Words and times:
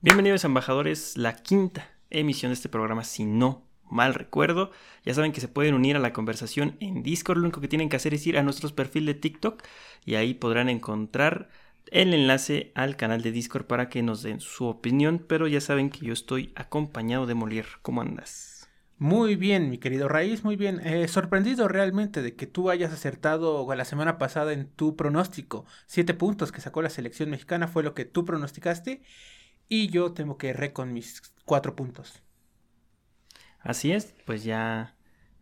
Bienvenidos 0.00 0.44
embajadores, 0.44 1.16
la 1.16 1.34
quinta 1.34 1.90
emisión 2.08 2.50
de 2.50 2.54
este 2.54 2.68
programa, 2.68 3.02
si 3.02 3.24
no 3.24 3.66
mal 3.90 4.14
recuerdo. 4.14 4.70
Ya 5.04 5.12
saben 5.12 5.32
que 5.32 5.40
se 5.40 5.48
pueden 5.48 5.74
unir 5.74 5.96
a 5.96 5.98
la 5.98 6.12
conversación 6.12 6.76
en 6.78 7.02
Discord, 7.02 7.38
lo 7.38 7.42
único 7.42 7.60
que 7.60 7.66
tienen 7.66 7.88
que 7.88 7.96
hacer 7.96 8.14
es 8.14 8.24
ir 8.24 8.38
a 8.38 8.44
nuestro 8.44 8.72
perfil 8.76 9.06
de 9.06 9.14
TikTok 9.14 9.60
y 10.04 10.14
ahí 10.14 10.34
podrán 10.34 10.68
encontrar 10.68 11.48
el 11.90 12.14
enlace 12.14 12.70
al 12.76 12.96
canal 12.96 13.22
de 13.22 13.32
Discord 13.32 13.66
para 13.66 13.88
que 13.88 14.04
nos 14.04 14.22
den 14.22 14.38
su 14.38 14.66
opinión, 14.66 15.24
pero 15.26 15.48
ya 15.48 15.60
saben 15.60 15.90
que 15.90 16.06
yo 16.06 16.12
estoy 16.12 16.52
acompañado 16.54 17.26
de 17.26 17.34
Molier. 17.34 17.66
¿Cómo 17.82 18.00
andas? 18.00 18.70
Muy 18.98 19.34
bien, 19.34 19.68
mi 19.68 19.78
querido 19.78 20.06
Raíz, 20.08 20.44
muy 20.44 20.54
bien. 20.54 20.80
Eh, 20.86 21.08
sorprendido 21.08 21.66
realmente 21.66 22.22
de 22.22 22.36
que 22.36 22.46
tú 22.46 22.70
hayas 22.70 22.92
acertado 22.92 23.66
la 23.74 23.84
semana 23.84 24.16
pasada 24.16 24.52
en 24.52 24.68
tu 24.68 24.94
pronóstico. 24.94 25.66
Siete 25.86 26.14
puntos 26.14 26.52
que 26.52 26.60
sacó 26.60 26.82
la 26.82 26.90
selección 26.90 27.30
mexicana 27.30 27.66
fue 27.66 27.82
lo 27.82 27.94
que 27.94 28.04
tú 28.04 28.24
pronosticaste 28.24 29.02
y 29.68 29.88
yo 29.88 30.12
tengo 30.12 30.38
que 30.38 30.50
erré 30.50 30.72
con 30.72 30.92
mis 30.92 31.22
cuatro 31.44 31.76
puntos. 31.76 32.22
Así 33.60 33.92
es, 33.92 34.14
pues 34.24 34.44
ya, 34.44 34.96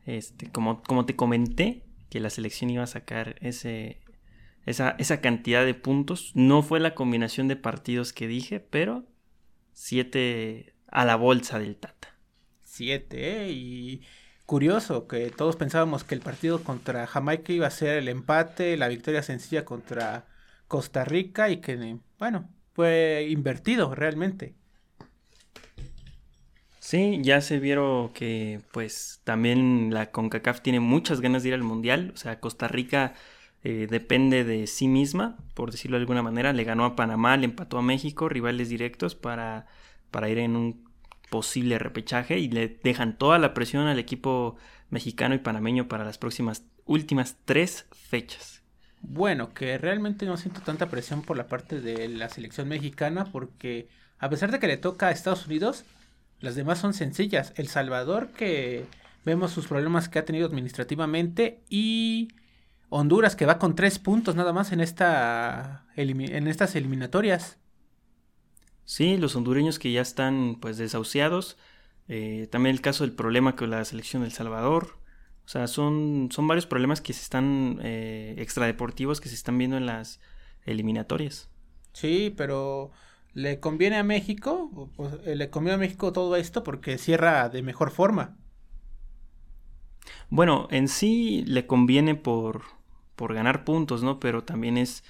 este, 0.05 0.50
como, 0.50 0.83
como 0.83 1.06
te 1.06 1.16
comenté, 1.16 1.84
que 2.09 2.20
la 2.20 2.30
selección 2.30 2.70
iba 2.70 2.83
a 2.83 2.88
sacar 2.88 3.36
ese, 3.41 4.00
esa, 4.64 4.91
esa 4.98 5.20
cantidad 5.20 5.64
de 5.64 5.74
puntos. 5.74 6.33
No 6.34 6.62
fue 6.62 6.80
la 6.80 6.95
combinación 6.95 7.48
de 7.48 7.56
partidos 7.56 8.12
que 8.12 8.27
dije, 8.27 8.60
pero 8.60 9.05
siete 9.73 10.74
a 10.88 11.05
la 11.05 11.16
bolsa 11.16 11.58
del 11.58 11.77
Tata. 11.77 12.16
Siete, 12.62 13.45
¿eh? 13.45 13.52
y 13.52 14.02
curioso 14.45 15.08
que 15.08 15.30
todos 15.30 15.56
pensábamos 15.56 16.05
que 16.05 16.14
el 16.14 16.20
partido 16.20 16.62
contra 16.62 17.06
Jamaica 17.06 17.52
iba 17.52 17.66
a 17.66 17.70
ser 17.70 17.98
el 17.98 18.08
empate, 18.08 18.77
la 18.77 18.88
victoria 18.88 19.22
sencilla 19.22 19.64
contra 19.64 20.27
Costa 20.69 21.05
Rica 21.05 21.50
y 21.50 21.58
que, 21.58 21.98
bueno, 22.19 22.48
fue 22.76 23.26
invertido 23.30 23.94
realmente. 23.94 24.54
Sí, 26.78 27.20
ya 27.22 27.40
se 27.40 27.58
vieron 27.58 28.10
que 28.10 28.60
pues 28.70 29.22
también 29.24 29.92
la 29.92 30.10
CONCACAF 30.12 30.60
tiene 30.60 30.78
muchas 30.78 31.22
ganas 31.22 31.42
de 31.42 31.48
ir 31.48 31.55
al 31.55 31.62
Mundial, 31.62 32.12
o 32.14 32.18
sea, 32.18 32.38
Costa 32.38 32.68
Rica 32.68 33.14
eh, 33.64 33.88
depende 33.91 34.44
de 34.44 34.66
sí 34.66 34.88
misma, 34.88 35.38
por 35.55 35.72
decirlo 35.72 35.96
de 35.96 36.02
alguna 36.02 36.22
manera. 36.22 36.52
Le 36.52 36.64
ganó 36.64 36.84
a 36.84 36.96
Panamá, 36.96 37.36
le 37.38 37.46
empató 37.46 37.78
a 37.78 37.83
México, 37.83 38.28
rivales 38.28 38.68
directos 38.68 39.14
para, 39.14 39.66
para 40.11 40.28
ir 40.28 40.38
en 40.38 40.55
un 40.55 40.84
posible 41.30 41.78
repechaje 41.78 42.38
y 42.38 42.48
le 42.48 42.68
dejan 42.68 43.16
toda 43.16 43.38
la 43.38 43.55
presión 43.55 43.86
al 43.86 43.98
equipo 43.98 44.56
mexicano 44.90 45.34
y 45.34 45.38
panameño 45.38 45.88
para 45.88 46.05
las 46.05 46.18
próximas 46.18 46.66
últimas 46.84 47.38
tres 47.46 47.86
fechas. 47.90 48.55
Bueno, 49.08 49.54
que 49.54 49.78
realmente 49.78 50.26
no 50.26 50.36
siento 50.36 50.60
tanta 50.62 50.88
presión 50.88 51.22
por 51.22 51.36
la 51.36 51.46
parte 51.46 51.80
de 51.80 52.08
la 52.08 52.28
selección 52.28 52.68
mexicana 52.68 53.24
porque 53.24 53.88
a 54.18 54.28
pesar 54.28 54.50
de 54.50 54.58
que 54.58 54.66
le 54.66 54.78
toca 54.78 55.06
a 55.06 55.10
Estados 55.12 55.46
Unidos, 55.46 55.84
las 56.40 56.56
demás 56.56 56.80
son 56.80 56.92
sencillas. 56.92 57.52
El 57.56 57.68
Salvador 57.68 58.30
que 58.32 58.84
vemos 59.24 59.52
sus 59.52 59.68
problemas 59.68 60.08
que 60.08 60.18
ha 60.18 60.24
tenido 60.24 60.46
administrativamente 60.46 61.62
y 61.70 62.28
Honduras 62.88 63.36
que 63.36 63.46
va 63.46 63.58
con 63.58 63.77
tres 63.77 63.98
puntos 64.00 64.34
nada 64.34 64.52
más 64.52 64.72
en, 64.72 64.80
esta, 64.80 65.86
en 65.96 66.46
estas 66.48 66.74
eliminatorias. 66.74 67.58
Sí, 68.84 69.16
los 69.18 69.36
hondureños 69.36 69.78
que 69.78 69.92
ya 69.92 70.00
están 70.00 70.56
pues 70.60 70.78
desahuciados. 70.78 71.56
Eh, 72.08 72.48
también 72.50 72.74
el 72.74 72.82
caso 72.82 73.04
del 73.04 73.12
problema 73.12 73.54
con 73.54 73.70
la 73.70 73.84
selección 73.84 74.22
del 74.22 74.32
Salvador. 74.32 74.98
O 75.47 75.48
sea, 75.48 75.69
son, 75.69 76.28
son 76.33 76.48
varios 76.48 76.66
problemas 76.66 77.00
que 77.00 77.12
se 77.12 77.22
están 77.22 77.78
eh, 77.83 78.34
extradeportivos 78.39 79.20
que 79.20 79.28
se 79.28 79.36
están 79.36 79.56
viendo 79.56 79.77
en 79.77 79.86
las 79.86 80.20
eliminatorias. 80.64 81.48
Sí, 81.92 82.34
pero 82.36 82.91
le 83.33 83.61
conviene 83.61 83.97
a 83.97 84.02
México, 84.02 84.91
pues, 84.97 85.24
le 85.24 85.48
conviene 85.50 85.77
a 85.77 85.78
México 85.78 86.12
todo 86.12 86.34
esto 86.36 86.64
porque 86.64 86.98
cierra 86.98 87.48
de 87.48 87.62
mejor 87.62 87.91
forma. 87.91 88.36
Bueno, 90.30 90.67
en 90.70 90.89
sí 90.89 91.44
le 91.47 91.67
conviene 91.67 92.14
por, 92.14 92.63
por 93.14 93.34
ganar 93.34 93.64
puntos, 93.64 94.02
¿no? 94.02 94.18
Pero 94.18 94.42
también 94.42 94.77
es, 94.77 95.05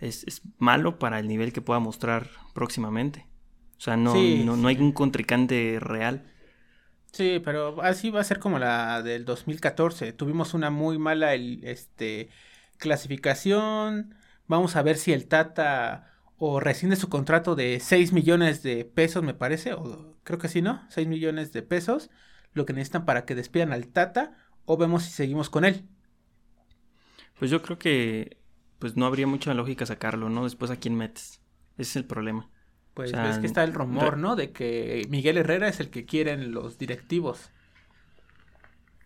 es, 0.00 0.42
malo 0.58 0.98
para 0.98 1.18
el 1.18 1.28
nivel 1.28 1.52
que 1.52 1.62
pueda 1.62 1.80
mostrar 1.80 2.28
próximamente. 2.52 3.26
O 3.78 3.80
sea, 3.80 3.96
no, 3.96 4.14
no, 4.14 4.68
hay 4.68 4.76
un 4.76 4.92
contrincante 4.92 5.78
real. 5.80 6.30
Sí, 7.18 7.40
pero 7.44 7.82
así 7.82 8.10
va 8.10 8.20
a 8.20 8.24
ser 8.24 8.38
como 8.38 8.60
la 8.60 9.02
del 9.02 9.24
2014. 9.24 10.12
Tuvimos 10.12 10.54
una 10.54 10.70
muy 10.70 10.98
mala 10.98 11.34
este, 11.34 12.30
clasificación. 12.76 14.14
Vamos 14.46 14.76
a 14.76 14.82
ver 14.82 14.96
si 14.96 15.12
el 15.12 15.26
Tata 15.26 16.12
o 16.36 16.60
rescinde 16.60 16.94
su 16.94 17.08
contrato 17.08 17.56
de 17.56 17.80
6 17.80 18.12
millones 18.12 18.62
de 18.62 18.84
pesos, 18.84 19.24
me 19.24 19.34
parece. 19.34 19.72
O 19.72 20.14
creo 20.22 20.38
que 20.38 20.46
sí, 20.46 20.62
¿no? 20.62 20.86
6 20.90 21.08
millones 21.08 21.52
de 21.52 21.62
pesos. 21.62 22.08
Lo 22.52 22.66
que 22.66 22.72
necesitan 22.72 23.04
para 23.04 23.24
que 23.24 23.34
despidan 23.34 23.72
al 23.72 23.88
Tata. 23.88 24.36
O 24.64 24.76
vemos 24.76 25.02
si 25.02 25.10
seguimos 25.10 25.50
con 25.50 25.64
él. 25.64 25.88
Pues 27.40 27.50
yo 27.50 27.62
creo 27.62 27.80
que 27.80 28.38
pues 28.78 28.96
no 28.96 29.06
habría 29.06 29.26
mucha 29.26 29.54
lógica 29.54 29.86
sacarlo, 29.86 30.28
¿no? 30.28 30.44
Después 30.44 30.70
a 30.70 30.76
quién 30.76 30.94
metes. 30.94 31.40
Ese 31.78 31.90
es 31.90 31.96
el 31.96 32.04
problema. 32.04 32.48
Pues 32.98 33.12
es 33.12 33.38
que 33.38 33.46
está 33.46 33.62
el 33.62 33.74
rumor, 33.74 34.18
¿no? 34.18 34.34
De 34.34 34.50
que 34.50 35.06
Miguel 35.08 35.36
Herrera 35.36 35.68
es 35.68 35.78
el 35.78 35.88
que 35.88 36.04
quieren 36.04 36.50
los 36.50 36.78
directivos. 36.78 37.52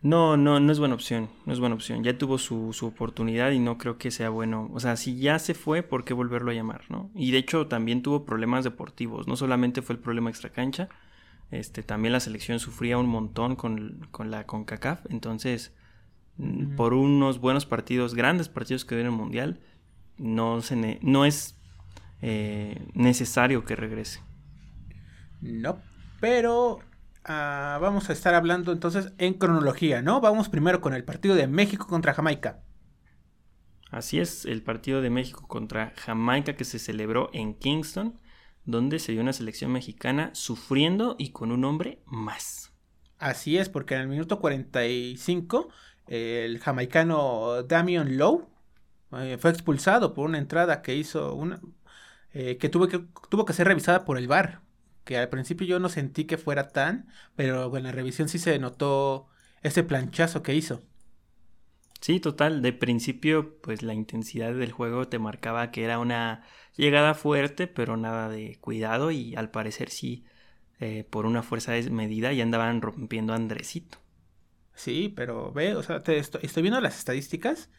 No, 0.00 0.38
no, 0.38 0.60
no 0.60 0.72
es 0.72 0.78
buena 0.78 0.94
opción, 0.94 1.28
no 1.44 1.52
es 1.52 1.60
buena 1.60 1.74
opción. 1.74 2.02
Ya 2.02 2.16
tuvo 2.16 2.38
su, 2.38 2.72
su, 2.72 2.86
oportunidad 2.86 3.50
y 3.50 3.58
no 3.58 3.76
creo 3.76 3.98
que 3.98 4.10
sea 4.10 4.30
bueno. 4.30 4.70
O 4.72 4.80
sea, 4.80 4.96
si 4.96 5.18
ya 5.18 5.38
se 5.38 5.52
fue, 5.52 5.82
¿por 5.82 6.06
qué 6.06 6.14
volverlo 6.14 6.50
a 6.50 6.54
llamar, 6.54 6.84
no? 6.88 7.10
Y 7.14 7.32
de 7.32 7.38
hecho 7.38 7.66
también 7.66 8.00
tuvo 8.00 8.24
problemas 8.24 8.64
deportivos. 8.64 9.28
No 9.28 9.36
solamente 9.36 9.82
fue 9.82 9.96
el 9.96 10.00
problema 10.00 10.30
extracancha, 10.30 10.88
este, 11.50 11.82
también 11.82 12.12
la 12.12 12.20
selección 12.20 12.60
sufría 12.60 12.96
un 12.96 13.10
montón 13.10 13.56
con, 13.56 14.08
con 14.10 14.30
la 14.30 14.46
CONCACAF. 14.46 15.04
Entonces, 15.10 15.74
por 16.78 16.94
unos 16.94 17.40
buenos 17.40 17.66
partidos, 17.66 18.14
grandes 18.14 18.48
partidos 18.48 18.86
que 18.86 18.94
dio 18.94 19.02
en 19.02 19.12
el 19.12 19.16
Mundial, 19.18 19.60
no, 20.16 20.62
se 20.62 20.98
no 21.02 21.26
es 21.26 21.58
eh, 22.22 22.86
necesario 22.94 23.64
que 23.64 23.76
regrese. 23.76 24.22
No, 25.40 25.80
pero 26.20 26.78
ah, 27.24 27.78
vamos 27.82 28.08
a 28.08 28.12
estar 28.12 28.34
hablando 28.34 28.72
entonces 28.72 29.12
en 29.18 29.34
cronología, 29.34 30.02
¿no? 30.02 30.20
Vamos 30.20 30.48
primero 30.48 30.80
con 30.80 30.94
el 30.94 31.04
partido 31.04 31.34
de 31.34 31.48
México 31.48 31.86
contra 31.88 32.14
Jamaica. 32.14 32.62
Así 33.90 34.20
es, 34.20 34.46
el 34.46 34.62
partido 34.62 35.02
de 35.02 35.10
México 35.10 35.46
contra 35.48 35.92
Jamaica 35.96 36.54
que 36.54 36.64
se 36.64 36.78
celebró 36.78 37.28
en 37.32 37.54
Kingston, 37.54 38.18
donde 38.64 39.00
se 39.00 39.12
dio 39.12 39.20
una 39.20 39.32
selección 39.32 39.72
mexicana 39.72 40.30
sufriendo 40.32 41.16
y 41.18 41.30
con 41.30 41.50
un 41.50 41.64
hombre 41.64 42.02
más. 42.06 42.72
Así 43.18 43.58
es, 43.58 43.68
porque 43.68 43.94
en 43.94 44.02
el 44.02 44.08
minuto 44.08 44.38
45 44.38 45.68
el 46.06 46.58
jamaicano 46.60 47.62
Damian 47.64 48.16
Lowe 48.16 48.48
eh, 49.12 49.36
fue 49.40 49.50
expulsado 49.50 50.14
por 50.14 50.28
una 50.28 50.38
entrada 50.38 50.82
que 50.82 50.94
hizo 50.94 51.34
una 51.34 51.60
eh, 52.32 52.56
que, 52.58 52.68
tuvo 52.68 52.88
que 52.88 53.04
tuvo 53.28 53.44
que 53.44 53.52
ser 53.52 53.66
revisada 53.66 54.04
por 54.04 54.18
el 54.18 54.28
VAR, 54.28 54.60
que 55.04 55.16
al 55.16 55.28
principio 55.28 55.66
yo 55.66 55.78
no 55.78 55.88
sentí 55.88 56.24
que 56.24 56.38
fuera 56.38 56.68
tan, 56.68 57.08
pero 57.36 57.76
en 57.76 57.82
la 57.84 57.92
revisión 57.92 58.28
sí 58.28 58.38
se 58.38 58.58
notó 58.58 59.28
ese 59.62 59.82
planchazo 59.82 60.42
que 60.42 60.54
hizo. 60.54 60.82
Sí, 62.00 62.18
total, 62.18 62.62
de 62.62 62.72
principio 62.72 63.60
pues 63.60 63.82
la 63.82 63.94
intensidad 63.94 64.52
del 64.54 64.72
juego 64.72 65.06
te 65.06 65.20
marcaba 65.20 65.70
que 65.70 65.84
era 65.84 66.00
una 66.00 66.44
llegada 66.76 67.14
fuerte, 67.14 67.68
pero 67.68 67.96
nada 67.96 68.28
de 68.28 68.58
cuidado 68.60 69.12
y 69.12 69.36
al 69.36 69.50
parecer 69.50 69.88
sí 69.90 70.24
eh, 70.80 71.04
por 71.08 71.26
una 71.26 71.44
fuerza 71.44 71.72
desmedida 71.72 72.32
ya 72.32 72.42
andaban 72.42 72.82
rompiendo 72.82 73.32
a 73.32 73.36
Andresito. 73.36 73.98
Sí, 74.74 75.12
pero 75.14 75.52
ve, 75.52 75.76
o 75.76 75.82
sea, 75.84 76.02
te 76.02 76.18
estoy, 76.18 76.62
viendo 76.62 76.80
las 76.80 76.98
estadísticas 76.98 77.70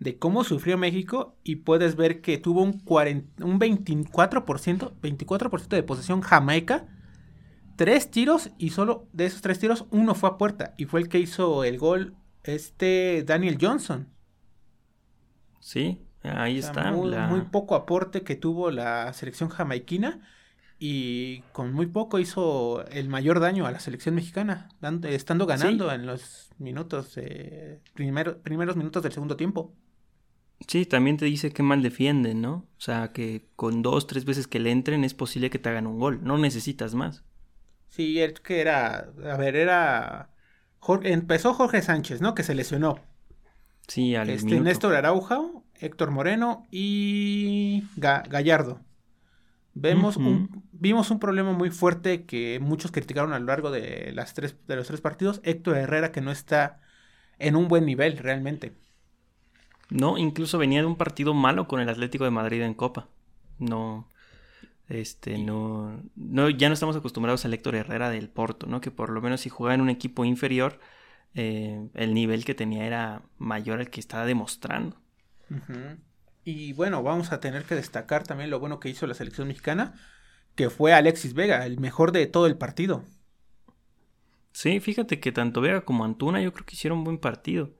de 0.00 0.18
cómo 0.18 0.44
sufrió 0.44 0.78
México 0.78 1.36
y 1.44 1.56
puedes 1.56 1.94
ver 1.94 2.22
que 2.22 2.38
tuvo 2.38 2.62
un, 2.62 2.72
40, 2.80 3.44
un 3.44 3.60
24%, 3.60 4.92
24% 5.00 5.68
de 5.68 5.82
posesión 5.82 6.22
Jamaica, 6.22 6.88
tres 7.76 8.10
tiros 8.10 8.50
y 8.58 8.70
solo 8.70 9.06
de 9.12 9.26
esos 9.26 9.42
tres 9.42 9.58
tiros 9.58 9.84
uno 9.90 10.14
fue 10.14 10.30
a 10.30 10.38
puerta 10.38 10.74
y 10.78 10.86
fue 10.86 11.00
el 11.00 11.08
que 11.08 11.18
hizo 11.18 11.64
el 11.64 11.78
gol 11.78 12.16
este 12.44 13.24
Daniel 13.26 13.58
Johnson. 13.60 14.08
Sí, 15.60 16.02
ahí 16.22 16.58
está. 16.58 16.92
muy 16.92 17.42
poco 17.42 17.74
aporte 17.74 18.22
que 18.22 18.36
tuvo 18.36 18.70
la 18.70 19.12
selección 19.12 19.50
jamaiquina 19.50 20.22
y 20.78 21.40
con 21.52 21.74
muy 21.74 21.84
poco 21.84 22.18
hizo 22.18 22.86
el 22.86 23.10
mayor 23.10 23.38
daño 23.38 23.66
a 23.66 23.70
la 23.70 23.80
selección 23.80 24.14
mexicana, 24.14 24.70
estando 25.02 25.44
ganando 25.44 25.92
en 25.92 26.06
los 26.06 26.48
minutos, 26.56 27.18
eh, 27.18 27.82
primeros 27.92 28.76
minutos 28.76 29.02
del 29.02 29.12
segundo 29.12 29.36
tiempo. 29.36 29.74
Sí, 30.66 30.86
también 30.86 31.16
te 31.16 31.24
dice 31.24 31.52
que 31.52 31.62
mal 31.62 31.82
defienden, 31.82 32.40
¿no? 32.40 32.68
O 32.76 32.80
sea, 32.80 33.12
que 33.12 33.48
con 33.56 33.82
dos, 33.82 34.06
tres 34.06 34.24
veces 34.24 34.46
que 34.46 34.60
le 34.60 34.70
entren 34.70 35.04
es 35.04 35.14
posible 35.14 35.50
que 35.50 35.58
te 35.58 35.68
hagan 35.68 35.86
un 35.86 35.98
gol, 35.98 36.20
no 36.22 36.38
necesitas 36.38 36.94
más. 36.94 37.24
Sí, 37.88 38.20
es 38.20 38.40
que 38.40 38.60
era, 38.60 39.10
a 39.24 39.36
ver, 39.36 39.56
era... 39.56 40.30
empezó 41.02 41.54
Jorge 41.54 41.82
Sánchez, 41.82 42.20
¿no? 42.20 42.34
Que 42.34 42.44
se 42.44 42.54
lesionó. 42.54 43.00
Sí, 43.88 44.14
al 44.14 44.30
este, 44.30 44.60
Néstor 44.60 44.94
Araujo, 44.94 45.64
Héctor 45.74 46.12
Moreno 46.12 46.66
y 46.70 47.82
Gallardo 47.96 48.80
Vemos 49.74 50.16
un, 50.16 50.64
vimos 50.72 51.10
un 51.10 51.20
problema 51.20 51.52
muy 51.52 51.70
fuerte 51.70 52.24
que 52.24 52.58
muchos 52.60 52.90
criticaron 52.90 53.32
a 53.32 53.38
lo 53.38 53.46
largo 53.46 53.70
de, 53.70 54.12
las 54.12 54.34
tres, 54.34 54.56
de 54.66 54.76
los 54.76 54.86
tres 54.86 55.00
partidos. 55.00 55.40
Héctor 55.44 55.78
Herrera 55.78 56.12
que 56.12 56.20
no 56.20 56.30
está 56.30 56.80
en 57.38 57.56
un 57.56 57.68
buen 57.68 57.86
nivel 57.86 58.18
realmente. 58.18 58.72
No, 59.90 60.18
incluso 60.18 60.58
venía 60.58 60.80
de 60.80 60.86
un 60.86 60.96
partido 60.96 61.34
malo 61.34 61.66
con 61.66 61.80
el 61.80 61.88
Atlético 61.88 62.24
de 62.24 62.30
Madrid 62.30 62.62
en 62.62 62.74
Copa. 62.74 63.08
No, 63.58 64.08
este, 64.88 65.38
no, 65.38 66.02
no, 66.16 66.50
ya 66.50 66.68
no 66.68 66.74
estamos 66.74 66.96
acostumbrados 66.96 67.44
al 67.44 67.54
Héctor 67.54 67.76
Herrera 67.76 68.10
del 68.10 68.28
Porto, 68.28 68.66
¿no? 68.66 68.80
Que 68.80 68.90
por 68.90 69.10
lo 69.10 69.20
menos 69.20 69.40
si 69.40 69.48
jugaba 69.48 69.74
en 69.74 69.80
un 69.80 69.90
equipo 69.90 70.24
inferior, 70.24 70.80
eh, 71.34 71.88
el 71.94 72.14
nivel 72.14 72.44
que 72.44 72.54
tenía 72.54 72.86
era 72.86 73.22
mayor 73.38 73.80
al 73.80 73.90
que 73.90 74.00
estaba 74.00 74.26
demostrando. 74.26 74.96
Y 76.44 76.72
bueno, 76.72 77.02
vamos 77.02 77.32
a 77.32 77.40
tener 77.40 77.64
que 77.64 77.74
destacar 77.74 78.24
también 78.24 78.50
lo 78.50 78.58
bueno 78.60 78.80
que 78.80 78.88
hizo 78.88 79.06
la 79.06 79.14
selección 79.14 79.48
mexicana, 79.48 79.94
que 80.54 80.70
fue 80.70 80.92
Alexis 80.92 81.34
Vega, 81.34 81.66
el 81.66 81.78
mejor 81.78 82.12
de 82.12 82.26
todo 82.26 82.46
el 82.46 82.56
partido. 82.56 83.04
Sí, 84.52 84.80
fíjate 84.80 85.20
que 85.20 85.30
tanto 85.30 85.60
Vega 85.60 85.82
como 85.82 86.04
Antuna 86.04 86.40
yo 86.42 86.52
creo 86.52 86.66
que 86.66 86.74
hicieron 86.74 86.98
un 86.98 87.04
buen 87.04 87.18
partido. 87.18 87.70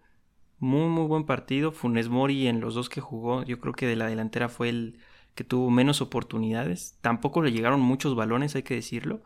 Muy, 0.60 0.88
muy 0.88 1.06
buen 1.06 1.24
partido. 1.24 1.72
Funes 1.72 2.08
Mori 2.08 2.46
en 2.46 2.60
los 2.60 2.74
dos 2.74 2.88
que 2.88 3.00
jugó, 3.00 3.42
yo 3.42 3.58
creo 3.60 3.72
que 3.72 3.86
de 3.86 3.96
la 3.96 4.06
delantera 4.06 4.48
fue 4.48 4.68
el, 4.68 4.98
que 5.34 5.44
tuvo 5.44 5.70
menos 5.70 6.00
oportunidades. 6.00 6.98
Tampoco 7.00 7.42
le 7.42 7.52
llegaron 7.52 7.80
muchos 7.80 8.14
balones, 8.14 8.54
hay 8.54 8.62
que 8.62 8.74
decirlo. 8.74 9.22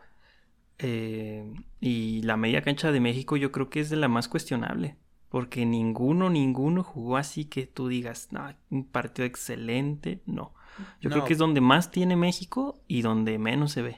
Eh, 0.77 1.53
y 1.79 2.21
la 2.23 2.37
media 2.37 2.61
cancha 2.61 2.91
de 2.91 2.99
México 2.99 3.37
yo 3.37 3.51
creo 3.51 3.69
que 3.69 3.79
es 3.79 3.89
de 3.89 3.97
la 3.97 4.07
más 4.07 4.27
cuestionable. 4.27 4.97
Porque 5.29 5.65
ninguno, 5.65 6.29
ninguno 6.29 6.83
jugó 6.83 7.17
así 7.17 7.45
que 7.45 7.67
tú 7.67 7.89
digas, 7.89 8.29
no, 8.31 8.47
un 8.69 8.85
partido 8.85 9.25
excelente. 9.25 10.21
No. 10.25 10.53
Yo 11.01 11.09
creo 11.09 11.25
que 11.25 11.33
es 11.33 11.39
donde 11.39 11.61
más 11.61 11.91
tiene 11.91 12.15
México 12.15 12.81
y 12.87 13.01
donde 13.01 13.37
menos 13.37 13.73
se 13.73 13.81
ve. 13.81 13.97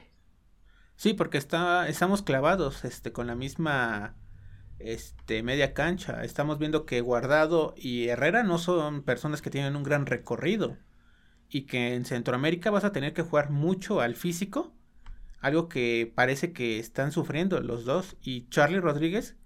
Sí, 0.96 1.14
porque 1.14 1.38
está, 1.38 1.88
estamos 1.88 2.22
clavados 2.22 2.84
este, 2.84 3.12
con 3.12 3.28
la 3.28 3.36
misma 3.36 4.16
este, 4.78 5.42
media 5.42 5.74
cancha. 5.74 6.24
Estamos 6.24 6.58
viendo 6.58 6.86
que 6.86 7.00
Guardado 7.00 7.74
y 7.76 8.08
Herrera 8.08 8.42
no 8.42 8.58
son 8.58 9.02
personas 9.02 9.42
que 9.42 9.50
tienen 9.50 9.76
un 9.76 9.82
gran 9.82 10.06
recorrido 10.06 10.76
y 11.48 11.62
que 11.62 11.94
en 11.94 12.04
Centroamérica 12.04 12.70
vas 12.70 12.84
a 12.84 12.92
tener 12.92 13.14
que 13.14 13.22
jugar 13.22 13.50
mucho 13.50 14.00
al 14.00 14.14
físico, 14.14 14.74
algo 15.40 15.68
que 15.68 16.12
parece 16.14 16.52
que 16.52 16.78
están 16.78 17.12
sufriendo 17.12 17.60
los 17.60 17.84
dos 17.84 18.16
y 18.22 18.48
Charlie 18.48 18.80
Rodríguez 18.80 19.36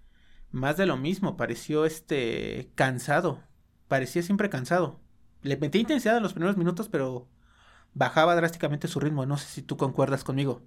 más 0.52 0.76
de 0.76 0.84
lo 0.86 0.98
mismo, 0.98 1.36
pareció 1.36 1.86
este 1.86 2.70
cansado, 2.74 3.42
parecía 3.88 4.22
siempre 4.22 4.50
cansado. 4.50 5.00
Le 5.40 5.56
metí 5.56 5.78
intensidad 5.78 6.18
en 6.18 6.22
los 6.22 6.34
primeros 6.34 6.58
minutos, 6.58 6.88
pero 6.88 7.26
bajaba 7.94 8.36
drásticamente 8.36 8.86
su 8.86 9.00
ritmo, 9.00 9.24
no 9.26 9.38
sé 9.38 9.46
si 9.46 9.62
tú 9.62 9.78
concuerdas 9.78 10.24
conmigo. 10.24 10.62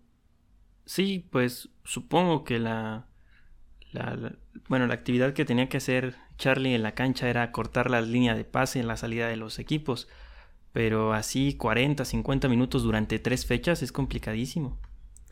Sí, 0.86 1.28
pues 1.32 1.70
supongo 1.84 2.44
que 2.44 2.60
la, 2.60 3.08
la, 3.96 4.34
bueno, 4.70 4.88
la 4.88 4.94
actividad 4.94 5.34
que 5.34 5.46
tenía 5.46 5.70
que 5.70 5.78
hacer 5.78 6.16
Charlie 6.38 6.76
en 6.76 6.84
la 6.84 6.94
cancha 6.94 7.30
era 7.30 7.52
cortar 7.52 7.90
la 7.90 8.02
línea 8.02 8.36
de 8.36 8.46
pase 8.46 8.80
en 8.80 8.88
la 8.88 8.98
salida 8.98 9.28
de 9.28 9.38
los 9.38 9.58
equipos 9.60 10.08
pero 10.76 11.14
así 11.14 11.56
40, 11.56 12.04
50 12.04 12.50
minutos 12.50 12.84
durante 12.84 13.18
tres 13.18 13.46
fechas 13.46 13.82
es 13.82 13.94
complicadísimo. 13.94 14.78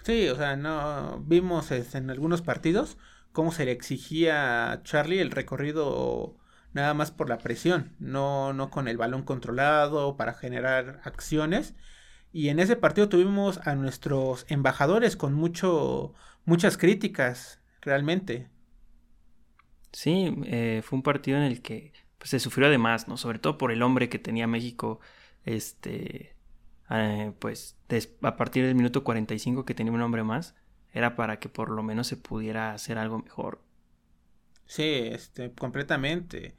Sí, 0.01 0.29
o 0.29 0.37
sea, 0.37 0.55
no 0.55 1.21
vimos 1.27 1.69
en 1.69 2.09
algunos 2.09 2.41
partidos 2.41 2.97
cómo 3.33 3.51
se 3.51 3.65
le 3.65 3.73
exigía 3.73 4.71
a 4.71 4.83
Charlie 4.83 5.19
el 5.19 5.31
recorrido 5.31 6.37
nada 6.71 6.93
más 6.93 7.11
por 7.11 7.27
la 7.27 7.39
presión, 7.39 7.93
no, 7.99 8.53
no 8.53 8.69
con 8.69 8.87
el 8.87 8.95
balón 8.95 9.23
controlado 9.23 10.15
para 10.15 10.33
generar 10.33 11.01
acciones. 11.03 11.75
Y 12.31 12.47
en 12.47 12.59
ese 12.59 12.77
partido 12.77 13.09
tuvimos 13.09 13.59
a 13.67 13.75
nuestros 13.75 14.45
embajadores 14.47 15.17
con 15.17 15.33
mucho, 15.33 16.13
muchas 16.45 16.77
críticas, 16.77 17.59
realmente. 17.81 18.47
Sí, 19.93 20.35
eh, 20.45 20.81
fue 20.83 20.97
un 20.97 21.03
partido 21.03 21.37
en 21.37 21.43
el 21.43 21.61
que 21.61 21.93
pues, 22.17 22.31
se 22.31 22.39
sufrió 22.39 22.67
además, 22.67 23.07
¿no? 23.07 23.15
Sobre 23.15 23.39
todo 23.39 23.57
por 23.57 23.71
el 23.71 23.81
hombre 23.81 24.09
que 24.09 24.19
tenía 24.19 24.47
México 24.47 24.99
este, 25.45 26.35
eh, 26.89 27.31
pues 27.39 27.77
a 28.21 28.35
partir 28.35 28.65
del 28.65 28.75
minuto 28.75 29.03
45 29.03 29.65
que 29.65 29.73
tenía 29.73 29.93
un 29.93 30.01
hombre 30.01 30.23
más, 30.23 30.55
era 30.93 31.15
para 31.15 31.39
que 31.39 31.49
por 31.49 31.69
lo 31.69 31.83
menos 31.83 32.07
se 32.07 32.17
pudiera 32.17 32.73
hacer 32.73 32.97
algo 32.97 33.19
mejor. 33.19 33.61
Sí, 34.65 35.09
este, 35.11 35.51
completamente. 35.51 36.55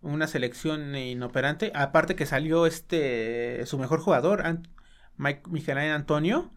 Una 0.00 0.26
selección 0.26 0.94
inoperante. 0.94 1.72
Aparte 1.74 2.16
que 2.16 2.26
salió 2.26 2.66
este, 2.66 3.64
su 3.66 3.78
mejor 3.78 4.00
jugador, 4.00 4.42
Mike, 5.16 5.42
Miguel 5.50 5.78
Antonio, 5.78 6.52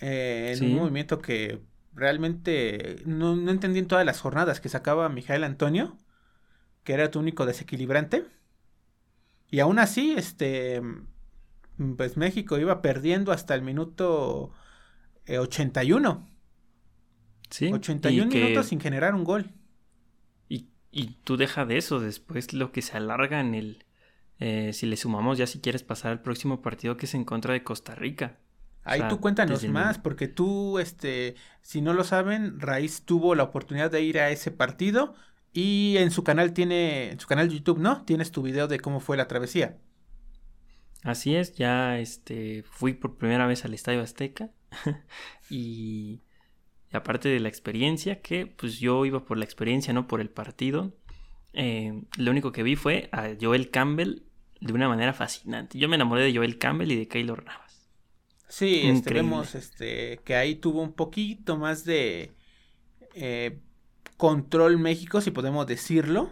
eh, 0.00 0.54
en 0.56 0.64
un 0.64 0.74
movimiento 0.74 1.20
que 1.20 1.60
realmente 1.94 2.96
no, 3.04 3.36
no, 3.36 3.50
entendí 3.50 3.78
en 3.78 3.88
todas 3.88 4.06
las 4.06 4.20
jornadas 4.20 4.60
que 4.60 4.68
sacaba 4.68 5.08
Miguel 5.08 5.44
Antonio, 5.44 5.96
que 6.84 6.94
era 6.94 7.10
tu 7.10 7.20
único 7.20 7.46
desequilibrante. 7.46 8.26
Y 9.50 9.60
aún 9.60 9.78
así, 9.78 10.14
este, 10.16 10.80
Mm, 11.78 11.94
pues 11.94 12.16
México 12.16 12.58
iba 12.58 12.82
perdiendo 12.82 13.32
hasta 13.32 13.54
el 13.54 13.62
minuto 13.62 14.52
81. 15.26 16.26
Eh, 16.26 16.32
sí. 17.50 17.72
81 17.72 18.30
minutos 18.30 18.66
sin 18.66 18.80
generar 18.80 19.14
un 19.14 19.24
gol. 19.24 19.50
Y, 20.48 20.68
y 20.90 21.18
tú 21.24 21.36
deja 21.36 21.64
de 21.64 21.78
eso, 21.78 22.00
después 22.00 22.52
lo 22.52 22.72
que 22.72 22.82
se 22.82 22.96
alarga 22.96 23.40
en 23.40 23.54
el... 23.54 23.84
Eh, 24.38 24.72
si 24.72 24.86
le 24.86 24.96
sumamos 24.96 25.38
ya 25.38 25.46
si 25.46 25.60
quieres 25.60 25.84
pasar 25.84 26.10
al 26.10 26.20
próximo 26.20 26.62
partido 26.62 26.96
que 26.96 27.06
es 27.06 27.14
en 27.14 27.24
contra 27.24 27.52
de 27.52 27.62
Costa 27.62 27.94
Rica. 27.94 28.38
Ahí 28.84 29.02
tú 29.08 29.20
cuéntanos 29.20 29.64
más, 29.68 29.98
porque 29.98 30.26
tú, 30.26 30.78
este, 30.78 31.36
si 31.60 31.80
no 31.80 31.92
lo 31.92 32.02
saben, 32.02 32.58
Raíz 32.58 33.02
tuvo 33.04 33.34
la 33.34 33.44
oportunidad 33.44 33.90
de 33.90 34.02
ir 34.02 34.18
a 34.18 34.30
ese 34.30 34.50
partido 34.50 35.14
y 35.52 35.96
en 35.98 36.10
su 36.10 36.24
canal 36.24 36.52
tiene, 36.52 37.10
en 37.10 37.20
su 37.20 37.28
canal 37.28 37.48
de 37.48 37.56
YouTube, 37.56 37.78
¿no? 37.78 38.04
Tienes 38.04 38.32
tu 38.32 38.42
video 38.42 38.66
de 38.66 38.80
cómo 38.80 38.98
fue 38.98 39.16
la 39.16 39.28
travesía. 39.28 39.78
Así 41.04 41.34
es, 41.34 41.54
ya 41.54 41.98
este, 41.98 42.64
fui 42.64 42.94
por 42.94 43.18
primera 43.18 43.46
vez 43.46 43.64
al 43.64 43.74
Estadio 43.74 44.02
Azteca 44.02 44.50
y, 45.50 46.20
aparte 46.92 47.28
de 47.28 47.40
la 47.40 47.48
experiencia, 47.48 48.20
que 48.20 48.46
pues 48.46 48.78
yo 48.78 49.04
iba 49.04 49.24
por 49.24 49.36
la 49.36 49.44
experiencia, 49.44 49.92
no 49.92 50.06
por 50.06 50.20
el 50.20 50.30
partido, 50.30 50.92
eh, 51.52 52.02
lo 52.16 52.30
único 52.30 52.52
que 52.52 52.62
vi 52.62 52.76
fue 52.76 53.08
a 53.12 53.30
Joel 53.40 53.70
Campbell 53.70 54.22
de 54.60 54.72
una 54.72 54.88
manera 54.88 55.12
fascinante. 55.12 55.78
Yo 55.78 55.88
me 55.88 55.96
enamoré 55.96 56.22
de 56.24 56.34
Joel 56.34 56.58
Campbell 56.58 56.92
y 56.92 56.96
de 56.96 57.08
Keylor 57.08 57.44
Navas. 57.44 57.71
Sí, 58.52 58.82
este, 58.84 59.14
vemos 59.14 59.54
este, 59.54 60.20
que 60.26 60.36
ahí 60.36 60.56
tuvo 60.56 60.82
un 60.82 60.92
poquito 60.92 61.56
más 61.56 61.86
de 61.86 62.34
eh, 63.14 63.58
control 64.18 64.76
México, 64.76 65.22
si 65.22 65.30
podemos 65.30 65.66
decirlo. 65.66 66.28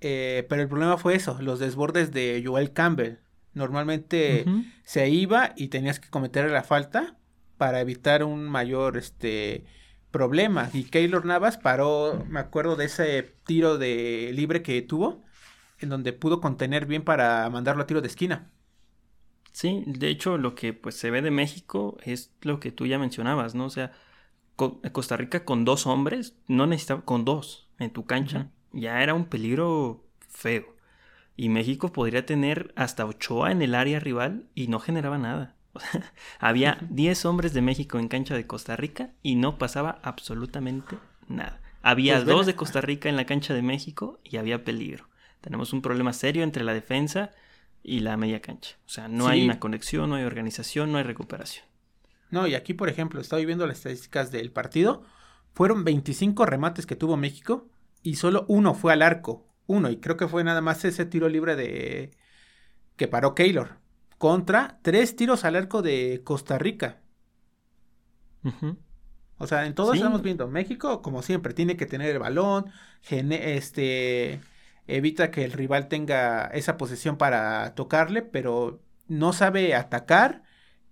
Eh, 0.00 0.46
pero 0.48 0.62
el 0.62 0.68
problema 0.68 0.96
fue 0.96 1.16
eso, 1.16 1.42
los 1.42 1.58
desbordes 1.58 2.12
de 2.12 2.40
Joel 2.46 2.72
Campbell. 2.72 3.16
Normalmente 3.52 4.44
se 4.84 5.08
iba 5.08 5.52
y 5.56 5.66
tenías 5.66 5.98
que 5.98 6.08
cometer 6.08 6.48
la 6.48 6.62
falta 6.62 7.18
para 7.58 7.80
evitar 7.80 8.22
un 8.22 8.48
mayor 8.48 8.96
este 8.96 9.64
problema. 10.12 10.70
Y 10.72 10.84
Keylor 10.84 11.24
Navas 11.24 11.58
paró, 11.58 12.24
me 12.28 12.38
acuerdo 12.38 12.76
de 12.76 12.84
ese 12.84 13.34
tiro 13.44 13.76
de 13.76 14.30
libre 14.34 14.62
que 14.62 14.80
tuvo, 14.82 15.24
en 15.80 15.88
donde 15.88 16.12
pudo 16.12 16.40
contener 16.40 16.86
bien 16.86 17.02
para 17.02 17.50
mandarlo 17.50 17.82
a 17.82 17.86
tiro 17.88 18.02
de 18.02 18.06
esquina. 18.06 18.52
Sí, 19.52 19.82
de 19.86 20.08
hecho 20.08 20.38
lo 20.38 20.54
que 20.54 20.72
pues 20.72 20.94
se 20.96 21.10
ve 21.10 21.22
de 21.22 21.30
México 21.30 21.98
es 22.04 22.32
lo 22.42 22.60
que 22.60 22.72
tú 22.72 22.86
ya 22.86 22.98
mencionabas, 22.98 23.54
¿no? 23.54 23.66
O 23.66 23.70
sea, 23.70 23.92
Costa 24.92 25.16
Rica 25.16 25.44
con 25.44 25.64
dos 25.64 25.86
hombres, 25.86 26.36
no 26.46 26.66
necesitaba, 26.66 27.02
con 27.02 27.24
dos 27.24 27.68
en 27.78 27.90
tu 27.90 28.04
cancha, 28.04 28.48
ya 28.72 29.02
era 29.02 29.14
un 29.14 29.24
peligro 29.24 30.04
feo. 30.28 30.76
Y 31.36 31.48
México 31.48 31.92
podría 31.92 32.26
tener 32.26 32.72
hasta 32.76 33.06
Ochoa 33.06 33.50
en 33.50 33.62
el 33.62 33.74
área 33.74 33.98
rival 33.98 34.46
y 34.54 34.68
no 34.68 34.78
generaba 34.78 35.16
nada. 35.16 35.56
había 36.38 36.78
10 36.90 37.24
hombres 37.24 37.54
de 37.54 37.62
México 37.62 37.98
en 37.98 38.08
cancha 38.08 38.34
de 38.34 38.46
Costa 38.46 38.76
Rica 38.76 39.10
y 39.22 39.36
no 39.36 39.56
pasaba 39.56 40.00
absolutamente 40.02 40.98
nada. 41.28 41.60
Había 41.82 42.16
pues 42.16 42.26
dos 42.26 42.46
de 42.46 42.56
Costa 42.56 42.80
Rica 42.80 43.08
en 43.08 43.16
la 43.16 43.24
cancha 43.24 43.54
de 43.54 43.62
México 43.62 44.20
y 44.22 44.36
había 44.36 44.64
peligro. 44.64 45.08
Tenemos 45.40 45.72
un 45.72 45.80
problema 45.80 46.12
serio 46.12 46.42
entre 46.42 46.64
la 46.64 46.74
defensa 46.74 47.30
y 47.82 48.00
la 48.00 48.16
media 48.16 48.40
cancha. 48.40 48.76
O 48.86 48.88
sea, 48.88 49.08
no 49.08 49.28
hay 49.28 49.44
una 49.44 49.58
conexión, 49.58 50.10
no 50.10 50.16
hay 50.16 50.24
organización, 50.24 50.92
no 50.92 50.98
hay 50.98 51.04
recuperación. 51.04 51.66
No, 52.30 52.46
y 52.46 52.54
aquí, 52.54 52.74
por 52.74 52.88
ejemplo, 52.88 53.20
estoy 53.20 53.46
viendo 53.46 53.66
las 53.66 53.78
estadísticas 53.78 54.30
del 54.30 54.52
partido. 54.52 55.02
Fueron 55.52 55.84
25 55.84 56.46
remates 56.46 56.86
que 56.86 56.96
tuvo 56.96 57.16
México 57.16 57.68
y 58.02 58.16
solo 58.16 58.44
uno 58.48 58.74
fue 58.74 58.92
al 58.92 59.02
arco 59.02 59.50
uno, 59.70 59.88
y 59.88 59.98
creo 59.98 60.16
que 60.16 60.26
fue 60.26 60.42
nada 60.42 60.60
más 60.60 60.84
ese 60.84 61.06
tiro 61.06 61.28
libre 61.28 61.54
de 61.54 62.10
que 62.96 63.06
paró 63.06 63.36
Keylor, 63.36 63.78
contra 64.18 64.80
tres 64.82 65.14
tiros 65.14 65.44
al 65.44 65.54
arco 65.54 65.80
de 65.80 66.22
Costa 66.24 66.58
Rica. 66.58 67.00
O 69.38 69.46
sea, 69.46 69.66
en 69.66 69.74
todos 69.74 69.94
estamos 69.94 70.22
viendo, 70.22 70.48
México, 70.48 71.02
como 71.02 71.22
siempre, 71.22 71.54
tiene 71.54 71.76
que 71.76 71.86
tener 71.86 72.10
el 72.10 72.18
balón, 72.18 72.66
este, 73.08 74.40
evita 74.96 75.30
que 75.30 75.44
el 75.44 75.52
rival 75.52 75.88
tenga 75.88 76.46
esa 76.46 76.76
posesión 76.76 77.16
para 77.16 77.74
tocarle, 77.74 78.22
pero 78.22 78.82
no 79.08 79.32
sabe 79.32 79.74
atacar 79.74 80.42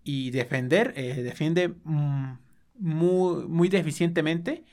y 0.04 0.30
defender, 0.30 0.92
eh, 0.96 1.22
defiende 1.22 1.68
mm, 1.84 2.38
muy, 2.78 3.46
muy 3.46 3.68
deficientemente 3.68 4.64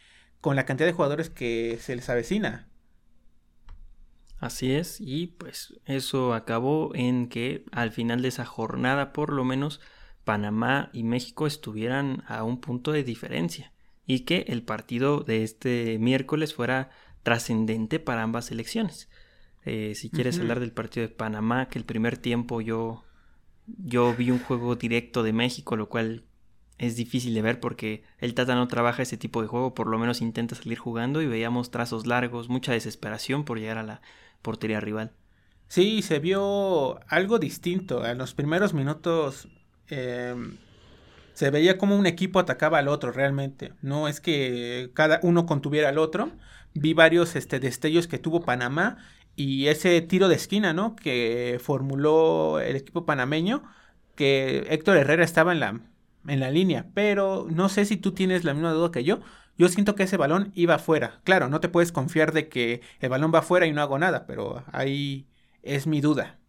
con 0.42 0.56
la 0.56 0.66
cantidad 0.66 0.88
de 0.88 0.94
jugadores 0.94 1.30
que 1.30 1.78
se 1.82 1.96
les 1.96 2.10
avecina. 2.10 2.68
Así 4.40 4.74
es, 4.74 5.00
y 5.00 5.28
pues 5.28 5.80
eso 5.86 6.34
acabó 6.34 6.94
en 6.94 7.30
que 7.30 7.66
al 7.72 7.92
final 7.92 8.22
de 8.22 8.28
esa 8.28 8.46
jornada 8.46 9.14
por 9.14 9.32
lo 9.32 9.44
menos 9.44 9.82
Panamá 10.24 10.90
y 10.92 11.04
México 11.04 11.48
estuvieran 11.48 12.24
a 12.28 12.44
un 12.44 12.60
punto 12.60 12.92
de 12.92 13.04
diferencia 13.04 13.72
y 14.06 14.22
que 14.22 14.46
el 14.48 14.64
partido 14.64 15.22
de 15.22 15.44
este 15.44 15.98
miércoles 16.00 16.54
fuera 16.54 16.90
trascendente 17.24 18.00
para 18.00 18.24
ambas 18.24 18.52
elecciones. 18.52 19.10
Eh, 19.66 19.94
si 19.96 20.10
quieres 20.12 20.40
hablar 20.40 20.60
del 20.60 20.72
partido 20.72 21.08
de 21.08 21.14
Panamá, 21.14 21.70
que 21.70 21.80
el 21.80 21.86
primer 21.86 22.18
tiempo 22.18 22.62
yo, 22.62 23.04
yo 23.66 24.14
vi 24.14 24.30
un 24.30 24.40
juego 24.40 24.76
directo 24.76 25.24
de 25.24 25.34
México, 25.34 25.76
lo 25.76 25.90
cual 25.90 26.24
es 26.78 26.96
difícil 26.96 27.34
de 27.34 27.42
ver 27.42 27.60
porque 27.60 28.04
el 28.20 28.34
Tata 28.36 28.54
no 28.54 28.68
trabaja 28.68 29.02
ese 29.02 29.18
tipo 29.18 29.42
de 29.42 29.48
juego, 29.48 29.74
por 29.74 29.88
lo 29.88 29.98
menos 29.98 30.22
intenta 30.22 30.56
salir 30.56 30.78
jugando 30.78 31.22
y 31.22 31.26
veíamos 31.26 31.72
trazos 31.72 32.06
largos, 32.06 32.50
mucha 32.50 32.74
desesperación 32.74 33.44
por 33.44 33.60
llegar 33.60 33.78
a 33.78 33.84
la 33.84 34.02
portería 34.42 34.80
rival. 34.80 35.14
Sí, 35.68 36.02
se 36.02 36.20
vio 36.20 37.00
algo 37.08 37.40
distinto. 37.40 38.06
En 38.06 38.18
los 38.18 38.34
primeros 38.34 38.74
minutos 38.74 39.48
em, 39.88 40.58
se 41.34 41.50
veía 41.50 41.78
como 41.78 41.98
un 41.98 42.06
equipo 42.06 42.40
atacaba 42.40 42.78
al 42.78 42.88
otro 42.88 43.12
realmente. 43.12 43.74
No 43.82 44.08
es 44.08 44.22
que 44.22 44.92
cada 44.94 45.20
uno 45.24 45.46
contuviera 45.46 45.90
al 45.90 45.98
otro. 45.98 46.32
Vi 46.74 46.94
varios 46.94 47.36
este, 47.36 47.60
destellos 47.60 48.08
que 48.08 48.20
tuvo 48.20 48.42
Panamá 48.42 48.98
y 49.36 49.68
ese 49.68 50.02
tiro 50.02 50.28
de 50.28 50.36
esquina, 50.36 50.74
¿no? 50.74 50.96
Que 50.96 51.60
formuló 51.62 52.60
el 52.60 52.76
equipo 52.76 53.06
panameño, 53.06 53.64
que 54.16 54.66
Héctor 54.70 54.98
Herrera 54.98 55.24
estaba 55.24 55.52
en 55.52 55.60
la, 55.60 55.82
en 56.28 56.40
la 56.40 56.52
línea, 56.52 56.90
pero 56.94 57.48
no 57.50 57.70
sé 57.70 57.86
si 57.86 57.98
tú 57.98 58.14
tienes 58.14 58.44
la 58.44 58.54
misma 58.54 58.72
duda 58.72 58.92
que 58.92 59.04
yo. 59.04 59.20
Yo 59.58 59.70
siento 59.70 59.96
que 59.96 60.04
ese 60.04 60.18
balón 60.18 60.52
iba 60.54 60.76
afuera. 60.76 61.22
Claro, 61.24 61.48
no 61.50 61.62
te 61.62 61.70
puedes 61.70 61.92
confiar 61.92 62.34
de 62.34 62.50
que 62.50 62.82
el 63.00 63.10
balón 63.10 63.34
va 63.34 63.40
afuera 63.40 63.66
y 63.66 63.72
no 63.74 63.82
hago 63.82 63.98
nada, 63.98 64.26
pero 64.26 64.64
ahí 64.72 65.28
es 65.64 65.88
mi 65.88 66.02
duda. 66.02 66.40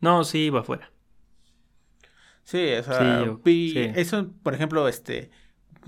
No, 0.00 0.24
sí, 0.24 0.46
iba 0.46 0.60
afuera. 0.60 0.92
Sí, 2.42 2.72
o 2.72 2.82
sea, 2.82 3.24
eso, 3.94 4.32
por 4.42 4.54
ejemplo, 4.54 4.88
este, 4.88 5.30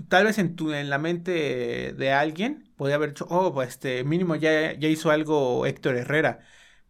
tal 0.07 0.25
vez 0.25 0.37
en 0.37 0.55
tu, 0.55 0.71
en 0.71 0.89
la 0.89 0.99
mente 0.99 1.93
de 1.93 2.11
alguien 2.13 2.70
podría 2.81 2.95
haber 2.95 3.09
dicho, 3.09 3.27
oh, 3.29 3.53
pues, 3.53 3.69
este, 3.69 4.03
mínimo 4.03 4.35
ya, 4.35 4.73
ya 4.73 4.87
hizo 4.87 5.11
algo 5.11 5.67
Héctor 5.67 5.97
Herrera, 5.97 6.39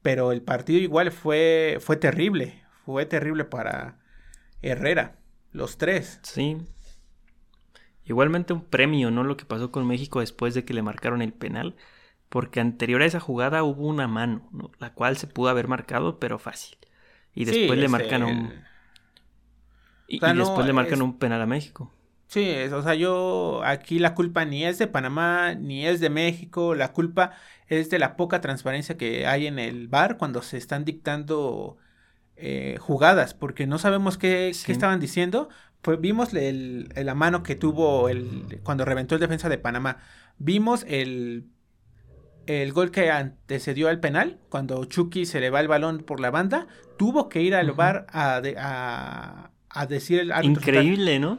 pero 0.01 0.31
el 0.31 0.41
partido 0.41 0.79
igual 0.79 1.11
fue, 1.11 1.79
fue 1.81 1.97
terrible, 1.97 2.63
fue 2.85 3.05
terrible 3.05 3.43
para 3.43 3.99
Herrera, 4.61 5.19
los 5.51 5.77
tres. 5.77 6.21
Sí, 6.23 6.59
Igualmente 8.05 8.53
un 8.53 8.63
premio, 8.63 9.11
¿no? 9.11 9.25
Lo 9.25 9.35
que 9.35 9.43
pasó 9.43 9.69
con 9.69 9.85
México 9.85 10.21
después 10.21 10.53
de 10.53 10.63
que 10.63 10.73
le 10.73 10.81
marcaron 10.81 11.21
el 11.21 11.33
penal, 11.33 11.75
porque 12.29 12.61
anterior 12.61 13.01
a 13.01 13.05
esa 13.05 13.19
jugada 13.19 13.63
hubo 13.63 13.85
una 13.85 14.07
mano, 14.07 14.47
¿no? 14.53 14.71
la 14.79 14.93
cual 14.93 15.17
se 15.17 15.27
pudo 15.27 15.49
haber 15.49 15.67
marcado, 15.67 16.19
pero 16.19 16.39
fácil. 16.39 16.77
Y 17.35 17.43
después 17.43 17.77
le 17.77 17.89
marcan 17.89 18.23
un... 18.23 18.53
Y, 20.07 20.21
después 20.21 20.65
le 20.65 20.71
marcan 20.71 21.01
un 21.01 21.19
penal 21.19 21.41
a 21.41 21.45
México. 21.45 21.91
Sí, 22.31 22.55
o 22.71 22.81
sea, 22.81 22.95
yo 22.95 23.61
aquí 23.65 23.99
la 23.99 24.15
culpa 24.15 24.45
ni 24.45 24.63
es 24.63 24.77
de 24.77 24.87
Panamá, 24.87 25.53
ni 25.53 25.85
es 25.85 25.99
de 25.99 26.09
México, 26.09 26.75
la 26.75 26.93
culpa 26.93 27.31
es 27.67 27.89
de 27.89 27.99
la 27.99 28.15
poca 28.15 28.39
transparencia 28.39 28.95
que 28.95 29.27
hay 29.27 29.47
en 29.47 29.59
el 29.59 29.89
bar 29.89 30.15
cuando 30.15 30.41
se 30.41 30.55
están 30.55 30.85
dictando 30.85 31.75
eh, 32.37 32.77
jugadas, 32.79 33.33
porque 33.33 33.67
no 33.67 33.79
sabemos 33.79 34.17
qué, 34.17 34.53
qué, 34.65 34.71
estaban 34.71 35.01
diciendo, 35.01 35.49
pues 35.81 35.99
vimos 35.99 36.33
el, 36.33 36.93
la 36.95 37.15
mano 37.15 37.43
que 37.43 37.57
tuvo 37.57 38.07
el, 38.07 38.61
cuando 38.63 38.85
reventó 38.85 39.15
el 39.15 39.19
defensa 39.19 39.49
de 39.49 39.57
Panamá. 39.57 39.97
Vimos 40.37 40.85
el, 40.87 41.49
el 42.45 42.71
gol 42.71 42.91
que 42.91 43.11
antecedió 43.11 43.89
al 43.89 43.99
penal, 43.99 44.39
cuando 44.47 44.85
Chucky 44.85 45.25
se 45.25 45.41
le 45.41 45.49
va 45.49 45.59
el 45.59 45.67
balón 45.67 45.99
por 45.99 46.21
la 46.21 46.31
banda, 46.31 46.67
tuvo 46.97 47.27
que 47.27 47.41
ir 47.41 47.55
al 47.55 47.73
bar 47.73 48.07
a, 48.09 48.41
a, 49.69 49.85
decir 49.85 50.21
el 50.21 50.31
árbitro. 50.31 50.61
Increíble, 50.61 51.19
¿no? 51.19 51.37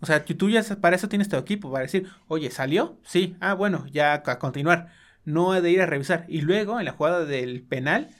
O 0.00 0.06
sea, 0.06 0.24
tú 0.24 0.48
ya 0.48 0.62
para 0.80 0.96
eso 0.96 1.08
tienes 1.08 1.28
tu 1.28 1.36
equipo, 1.36 1.72
para 1.72 1.82
decir, 1.82 2.08
oye, 2.28 2.50
¿salió? 2.50 2.98
Sí, 3.04 3.36
ah, 3.40 3.54
bueno, 3.54 3.86
ya 3.90 4.14
a 4.14 4.38
continuar. 4.38 4.92
No 5.24 5.54
he 5.54 5.60
de 5.60 5.70
ir 5.70 5.82
a 5.82 5.86
revisar. 5.86 6.24
Y 6.28 6.42
luego, 6.42 6.78
en 6.78 6.84
la 6.84 6.92
jugada 6.92 7.24
del 7.24 7.62
penal, 7.62 8.10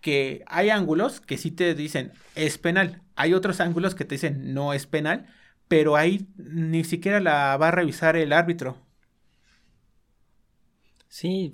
que 0.00 0.44
hay 0.46 0.70
ángulos 0.70 1.20
que 1.20 1.38
sí 1.38 1.50
te 1.50 1.74
dicen 1.74 2.12
es 2.34 2.58
penal, 2.58 3.02
hay 3.16 3.34
otros 3.34 3.60
ángulos 3.60 3.94
que 3.94 4.04
te 4.04 4.14
dicen 4.14 4.54
no 4.54 4.72
es 4.72 4.86
penal, 4.86 5.26
pero 5.68 5.96
ahí 5.96 6.28
ni 6.36 6.84
siquiera 6.84 7.20
la 7.20 7.56
va 7.56 7.68
a 7.68 7.72
revisar 7.72 8.16
el 8.16 8.32
árbitro. 8.32 8.78
Sí, 11.08 11.52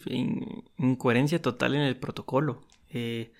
incoherencia 0.76 1.40
total 1.40 1.74
en 1.74 1.80
el 1.82 1.96
protocolo. 1.96 2.62
Eh, 2.90 3.32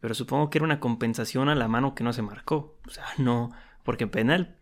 pero 0.00 0.14
supongo 0.14 0.48
que 0.48 0.58
era 0.58 0.64
una 0.64 0.80
compensación 0.80 1.48
a 1.50 1.54
la 1.54 1.68
mano 1.68 1.94
que 1.94 2.02
no 2.02 2.12
se 2.12 2.22
marcó. 2.22 2.78
O 2.86 2.90
sea, 2.90 3.04
no, 3.18 3.52
porque 3.84 4.06
penal 4.06 4.56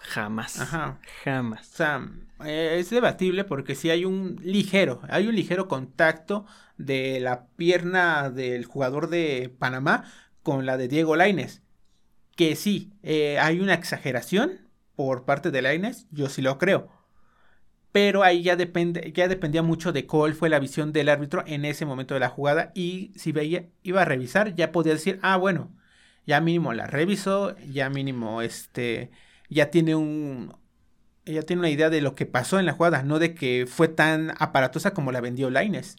jamás. 0.00 0.60
Ajá. 0.60 1.00
Jamás. 1.24 1.68
O 1.72 1.76
sea, 1.76 2.08
eh, 2.44 2.76
es 2.78 2.90
debatible 2.90 3.44
porque 3.44 3.74
si 3.74 3.90
hay 3.90 4.04
un 4.04 4.40
ligero, 4.42 5.00
hay 5.08 5.26
un 5.26 5.34
ligero 5.34 5.68
contacto 5.68 6.46
de 6.76 7.20
la 7.20 7.46
pierna 7.56 8.30
del 8.30 8.64
jugador 8.64 9.08
de 9.08 9.54
Panamá 9.58 10.04
con 10.42 10.66
la 10.66 10.76
de 10.76 10.88
Diego 10.88 11.16
Laines. 11.16 11.62
Que 12.36 12.54
sí, 12.56 12.92
eh, 13.02 13.38
hay 13.38 13.60
una 13.60 13.74
exageración 13.74 14.68
por 14.94 15.24
parte 15.24 15.50
de 15.50 15.62
Laines, 15.62 16.06
yo 16.10 16.28
sí 16.28 16.42
lo 16.42 16.58
creo. 16.58 16.88
Pero 17.90 18.22
ahí 18.22 18.42
ya, 18.42 18.54
depende, 18.56 19.12
ya 19.14 19.28
dependía 19.28 19.62
mucho 19.62 19.92
de 19.92 20.06
cuál 20.06 20.34
fue 20.34 20.48
la 20.48 20.58
visión 20.60 20.92
del 20.92 21.08
árbitro 21.08 21.42
en 21.46 21.64
ese 21.64 21.86
momento 21.86 22.14
de 22.14 22.20
la 22.20 22.28
jugada. 22.28 22.70
Y 22.74 23.12
si 23.16 23.32
veía, 23.32 23.66
iba 23.82 24.02
a 24.02 24.04
revisar, 24.04 24.54
ya 24.54 24.72
podía 24.72 24.92
decir, 24.92 25.18
ah, 25.22 25.36
bueno, 25.36 25.72
ya 26.26 26.40
mínimo 26.40 26.72
la 26.74 26.86
revisó, 26.86 27.56
ya 27.58 27.88
mínimo 27.90 28.42
este, 28.42 29.10
ya 29.48 29.70
tiene 29.70 29.94
un, 29.94 30.54
ya 31.24 31.42
tiene 31.42 31.60
una 31.60 31.70
idea 31.70 31.90
de 31.90 32.00
lo 32.00 32.14
que 32.14 32.26
pasó 32.26 32.58
en 32.58 32.66
la 32.66 32.72
jugada, 32.72 33.02
no 33.02 33.18
de 33.18 33.34
que 33.34 33.66
fue 33.68 33.88
tan 33.88 34.32
aparatosa 34.38 34.94
como 34.94 35.12
la 35.12 35.20
vendió 35.20 35.50
Laines. 35.50 35.96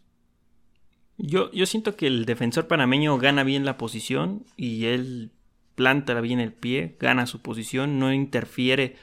Yo, 1.17 1.51
yo 1.51 1.65
siento 1.65 1.95
que 1.95 2.07
el 2.07 2.25
defensor 2.25 2.67
panameño 2.67 3.17
gana 3.17 3.43
bien 3.43 3.65
la 3.65 3.77
posición 3.77 4.45
y 4.55 4.85
él 4.85 5.31
planta 5.75 6.19
bien 6.21 6.39
el 6.39 6.53
pie, 6.53 6.97
gana 6.99 7.25
su 7.25 7.41
posición, 7.41 7.99
no 7.99 8.13
interfiere 8.13 8.95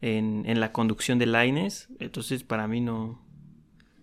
en, 0.00 0.60
la 0.60 0.72
conducción 0.72 1.18
de 1.18 1.26
Laines. 1.26 1.88
Entonces, 1.98 2.42
para 2.44 2.68
mí 2.68 2.80
no. 2.80 3.22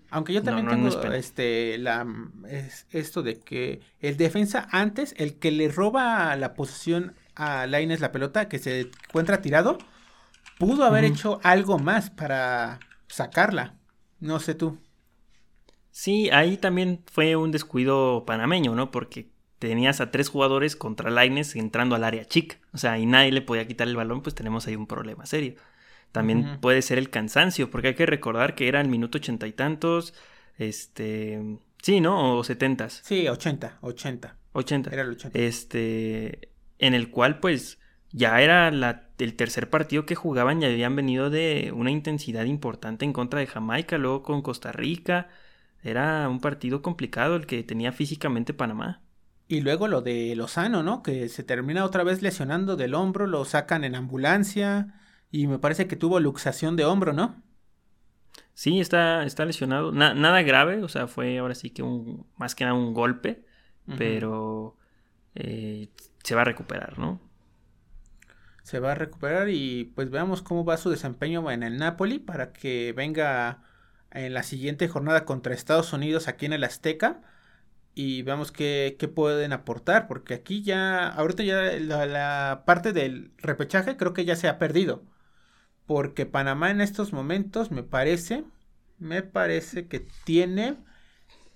Aunque 0.10 0.34
yo 0.34 0.44
también 0.44 0.68
tengo 0.68 0.88
este 1.14 1.78
la 1.78 2.06
es 2.50 2.88
esto 2.92 3.22
de 3.22 3.40
que 3.40 3.82
el 4.00 4.18
defensa 4.18 4.68
antes, 4.72 5.14
el 5.18 5.36
que 5.36 5.52
le 5.52 5.68
roba 5.68 6.36
la 6.36 6.54
posición 6.54 7.16
a 7.36 7.68
Laines 7.68 8.00
la 8.00 8.12
pelota, 8.12 8.48
que 8.48 8.60
se 8.60 8.92
encuentra 9.08 9.42
tirado, 9.42 9.78
pudo 10.58 10.86
haber 10.86 11.04
hecho 11.04 11.40
algo 11.44 11.80
más 11.80 12.10
para 12.10 12.80
sacarla. 13.08 13.76
No 14.20 14.40
sé 14.40 14.56
tú. 14.56 14.80
Sí, 15.92 16.30
ahí 16.32 16.58
también 16.58 17.04
fue 17.12 17.36
un 17.36 17.52
descuido 17.52 18.26
panameño, 18.26 18.76
¿no? 18.76 18.92
Porque 18.92 19.30
tenías 19.60 20.02
a 20.02 20.12
tres 20.12 20.30
jugadores 20.30 20.76
contra 20.76 21.10
Laines 21.10 21.56
entrando 21.56 21.96
al 21.96 22.04
área 22.04 22.26
chica. 22.26 22.58
O 22.74 22.78
sea, 22.78 22.98
y 23.00 23.06
nadie 23.06 23.32
le 23.32 23.42
podía 23.42 23.68
quitar 23.68 23.88
el 23.88 23.96
balón, 23.96 24.22
pues 24.22 24.36
tenemos 24.36 24.68
ahí 24.68 24.76
un 24.76 24.88
problema 24.88 25.26
serio. 25.26 25.56
También 26.12 26.60
puede 26.62 26.82
ser 26.82 26.98
el 26.98 27.10
cansancio, 27.10 27.70
porque 27.70 27.90
hay 27.90 27.96
que 27.96 28.06
recordar 28.06 28.56
que 28.56 28.70
era 28.70 28.80
el 28.80 28.88
minuto 28.88 29.18
ochenta 29.18 29.48
y 29.48 29.52
tantos, 29.52 30.14
este... 30.58 31.60
Sí, 31.82 32.00
¿no? 32.00 32.38
O 32.38 32.44
setentas. 32.44 33.02
Sí, 33.04 33.28
ochenta, 33.28 33.78
ochenta. 33.82 34.38
Ochenta. 34.54 34.90
Era 34.92 35.02
el 35.02 35.12
ochenta. 35.12 35.38
Este... 35.38 36.50
En 36.80 36.94
el 36.94 37.10
cual, 37.10 37.40
pues, 37.40 37.80
ya 38.12 38.42
era 38.42 38.72
la, 38.72 39.10
el 39.18 39.36
tercer 39.36 39.70
partido 39.70 40.06
que 40.06 40.16
jugaban 40.16 40.62
y 40.62 40.66
habían 40.66 40.96
venido 40.96 41.30
de 41.30 41.72
una 41.76 41.92
intensidad 41.92 42.46
importante 42.46 43.06
en 43.06 43.14
contra 43.14 43.40
de 43.40 43.48
Jamaica, 43.48 43.98
luego 43.98 44.24
con 44.24 44.42
Costa 44.42 44.72
Rica 44.72 45.30
era 45.84 46.28
un 46.30 46.40
partido 46.40 46.82
complicado 46.82 47.36
el 47.36 47.46
que 47.46 47.64
tenía 47.64 47.92
físicamente 47.92 48.54
Panamá. 48.54 49.02
Y 49.48 49.62
luego 49.62 49.88
lo 49.88 50.02
de 50.02 50.36
Lozano, 50.36 50.82
¿no? 50.82 51.04
Que 51.04 51.30
se 51.30 51.44
termina 51.44 51.86
otra 51.86 52.04
vez 52.04 52.24
lesionando 52.24 52.76
del 52.76 52.96
hombro, 52.96 53.28
lo 53.28 53.46
sacan 53.46 53.84
en 53.84 53.94
ambulancia 53.94 54.96
y 55.30 55.46
me 55.46 55.60
parece 55.60 55.88
que 55.88 55.96
tuvo 55.96 56.20
luxación 56.20 56.76
de 56.76 56.86
hombro, 56.86 57.14
¿no? 57.14 57.44
Sí, 58.56 58.80
está, 58.80 59.26
está 59.26 59.46
lesionado. 59.46 59.92
nada 59.92 60.42
grave, 60.42 60.82
o 60.82 60.88
sea, 60.88 61.08
fue 61.08 61.38
ahora 61.38 61.54
sí 61.54 61.70
que 61.70 61.84
un, 61.84 62.26
más 62.38 62.56
que 62.56 62.64
nada 62.64 62.76
un 62.76 62.94
golpe, 62.94 63.46
pero 63.98 64.78
eh, 65.36 65.90
se 66.24 66.36
va 66.36 66.42
a 66.42 66.46
recuperar, 66.46 66.98
¿no? 66.98 67.20
Se 68.64 68.80
va 68.80 68.94
a 68.94 68.96
recuperar 68.96 69.50
y 69.50 69.92
pues 69.96 70.10
veamos 70.10 70.42
cómo 70.42 70.66
va 70.66 70.78
su 70.78 70.90
desempeño 70.90 71.52
en 71.52 71.62
el 71.62 71.78
Napoli 71.78 72.18
para 72.18 72.52
que 72.52 72.94
venga 72.94 73.62
en 74.12 74.34
la 74.34 74.44
siguiente 74.44 74.88
jornada 74.88 75.26
contra 75.26 75.54
Estados 75.54 75.94
Unidos 75.94 76.28
aquí 76.28 76.48
en 76.48 76.54
el 76.54 76.64
Azteca 76.64 77.22
y 77.94 78.24
veamos 78.24 78.52
qué, 78.52 78.98
qué 79.00 79.08
pueden 79.08 79.54
aportar, 79.54 80.08
porque 80.08 80.34
aquí 80.34 80.64
ya, 80.64 81.08
ahorita 81.08 81.44
ya 81.44 81.62
la, 81.80 82.06
la, 82.06 82.64
parte 82.66 82.92
del 82.92 83.32
repechaje 83.38 83.96
creo 83.98 84.14
que 84.14 84.26
ya 84.26 84.36
se 84.36 84.50
ha 84.50 84.58
perdido, 84.58 85.04
porque 85.86 86.26
Panamá 86.26 86.72
en 86.72 86.82
estos 86.82 87.14
momentos 87.14 87.72
me 87.72 87.84
parece, 87.84 88.44
me 89.00 89.22
parece 89.22 89.88
que 89.88 90.06
tiene 90.26 90.78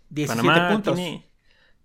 17 0.09 0.47
Panamá 0.47 0.73
puntos. 0.73 0.95
Tiene, 0.95 1.28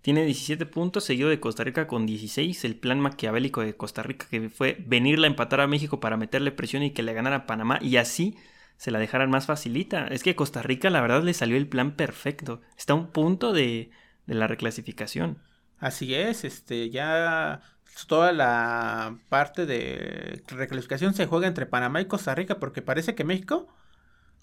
tiene 0.05 0.23
17 0.23 0.67
puntos, 0.67 1.03
seguido 1.03 1.29
de 1.29 1.39
Costa 1.39 1.63
Rica 1.63 1.87
con 1.87 2.05
16. 2.05 2.63
El 2.63 2.75
plan 2.75 2.99
maquiavélico 2.99 3.61
de 3.61 3.75
Costa 3.75 4.03
Rica 4.03 4.27
que 4.29 4.51
fue 4.51 4.77
venirla 4.85 5.25
a 5.25 5.31
empatar 5.31 5.61
a 5.61 5.67
México 5.67 5.99
para 5.99 6.15
meterle 6.15 6.51
presión 6.51 6.83
y 6.83 6.91
que 6.91 7.01
le 7.01 7.15
ganara 7.15 7.47
Panamá 7.47 7.79
y 7.81 7.97
así 7.97 8.37
se 8.77 8.91
la 8.91 8.99
dejaran 8.99 9.31
más 9.31 9.47
facilita. 9.47 10.05
Es 10.05 10.21
que 10.21 10.35
Costa 10.35 10.61
Rica 10.61 10.91
la 10.91 11.01
verdad 11.01 11.23
le 11.23 11.33
salió 11.33 11.57
el 11.57 11.67
plan 11.67 11.95
perfecto. 11.95 12.61
Está 12.77 12.93
a 12.93 12.97
un 12.97 13.07
punto 13.07 13.51
de, 13.51 13.89
de 14.27 14.35
la 14.35 14.45
reclasificación. 14.45 15.39
Así 15.79 16.13
es, 16.13 16.43
este 16.43 16.91
ya 16.91 17.61
toda 18.05 18.31
la 18.31 19.17
parte 19.29 19.65
de 19.65 20.43
reclasificación 20.49 21.15
se 21.15 21.25
juega 21.25 21.47
entre 21.47 21.65
Panamá 21.65 21.99
y 22.01 22.05
Costa 22.05 22.35
Rica 22.35 22.59
porque 22.59 22.83
parece 22.83 23.15
que 23.15 23.23
México 23.23 23.69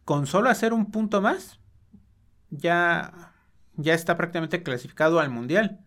con 0.05 0.27
solo 0.27 0.51
hacer 0.51 0.73
un 0.73 0.91
punto 0.91 1.21
más 1.21 1.61
ya 2.51 3.32
ya 3.77 3.95
está 3.95 4.17
prácticamente 4.17 4.63
clasificado 4.63 5.21
al 5.21 5.31
mundial. 5.31 5.81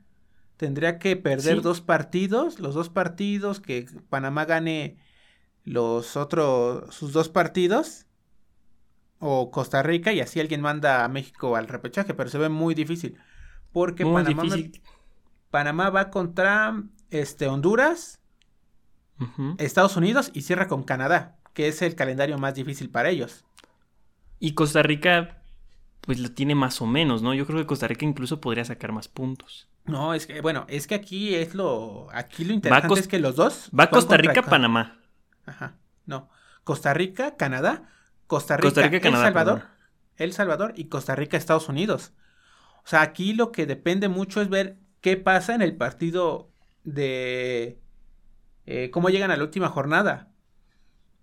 Tendría 0.57 0.99
que 0.99 1.17
perder 1.17 1.57
Sí. 1.57 1.61
dos 1.61 1.81
partidos, 1.81 2.59
los 2.59 2.75
dos 2.75 2.89
partidos 2.89 3.59
que 3.61 3.87
Panamá 4.09 4.45
gane 4.45 4.97
los 5.63 6.17
otros 6.17 6.93
sus 6.95 7.13
dos 7.13 7.29
partidos 7.29 8.07
o 9.19 9.51
Costa 9.51 9.81
Rica 9.83 10.13
y 10.13 10.19
así 10.21 10.39
alguien 10.39 10.61
manda 10.61 11.03
a 11.05 11.09
México 11.09 11.55
al 11.55 11.67
repechaje, 11.67 12.13
pero 12.13 12.29
se 12.29 12.37
ve 12.37 12.49
muy 12.49 12.75
difícil 12.75 13.17
porque 13.71 14.05
Muy 14.05 14.23
Panamá, 14.23 14.43
difícil. 14.43 14.81
Panamá 15.49 15.89
va 15.89 16.11
contra 16.11 16.83
este 17.09 17.47
Honduras. 17.47 18.21
Estados 19.57 19.95
Unidos 19.97 20.31
y 20.33 20.41
cierra 20.41 20.67
con 20.67 20.83
Canadá, 20.83 21.39
que 21.53 21.67
es 21.67 21.81
el 21.81 21.95
calendario 21.95 22.37
más 22.37 22.55
difícil 22.55 22.89
para 22.89 23.09
ellos. 23.09 23.45
Y 24.39 24.53
Costa 24.53 24.83
Rica 24.83 25.41
pues 26.05 26.19
lo 26.19 26.31
tiene 26.31 26.55
más 26.55 26.81
o 26.81 26.85
menos, 26.85 27.21
¿no? 27.21 27.33
Yo 27.33 27.45
creo 27.45 27.59
que 27.59 27.65
Costa 27.65 27.87
Rica 27.87 28.05
incluso 28.05 28.39
podría 28.41 28.65
sacar 28.65 28.91
más 28.91 29.07
puntos. 29.07 29.67
No, 29.85 30.13
es 30.13 30.25
que 30.27 30.41
bueno, 30.41 30.65
es 30.67 30.87
que 30.87 30.95
aquí 30.95 31.35
es 31.35 31.53
lo 31.53 32.07
aquí 32.11 32.43
lo 32.43 32.53
interesante 32.53 32.99
es 32.99 33.07
que 33.07 33.19
los 33.19 33.35
dos 33.35 33.69
Va 33.77 33.89
Costa 33.89 34.17
Rica, 34.17 34.41
Ca- 34.41 34.49
Panamá. 34.49 34.99
Ajá. 35.45 35.77
No. 36.05 36.29
Costa 36.63 36.93
Rica, 36.93 37.35
Canadá, 37.35 37.83
Costa 38.25 38.57
Rica, 38.57 38.67
Costa 38.67 38.81
Rica, 38.83 38.95
El 38.97 39.01
Canadá, 39.03 39.23
Salvador, 39.25 39.59
perdón. 39.59 39.75
El 40.17 40.33
Salvador 40.33 40.73
y 40.75 40.85
Costa 40.85 41.15
Rica, 41.15 41.37
Estados 41.37 41.69
Unidos. 41.69 42.13
O 42.83 42.87
sea, 42.87 43.01
aquí 43.01 43.33
lo 43.33 43.51
que 43.51 43.65
depende 43.65 44.09
mucho 44.09 44.41
es 44.41 44.49
ver 44.49 44.77
qué 45.01 45.17
pasa 45.17 45.53
en 45.53 45.61
el 45.61 45.75
partido 45.75 46.49
de 46.83 47.79
eh, 48.65 48.89
cómo 48.91 49.09
llegan 49.09 49.31
a 49.31 49.37
la 49.37 49.43
última 49.43 49.69
jornada. 49.69 50.31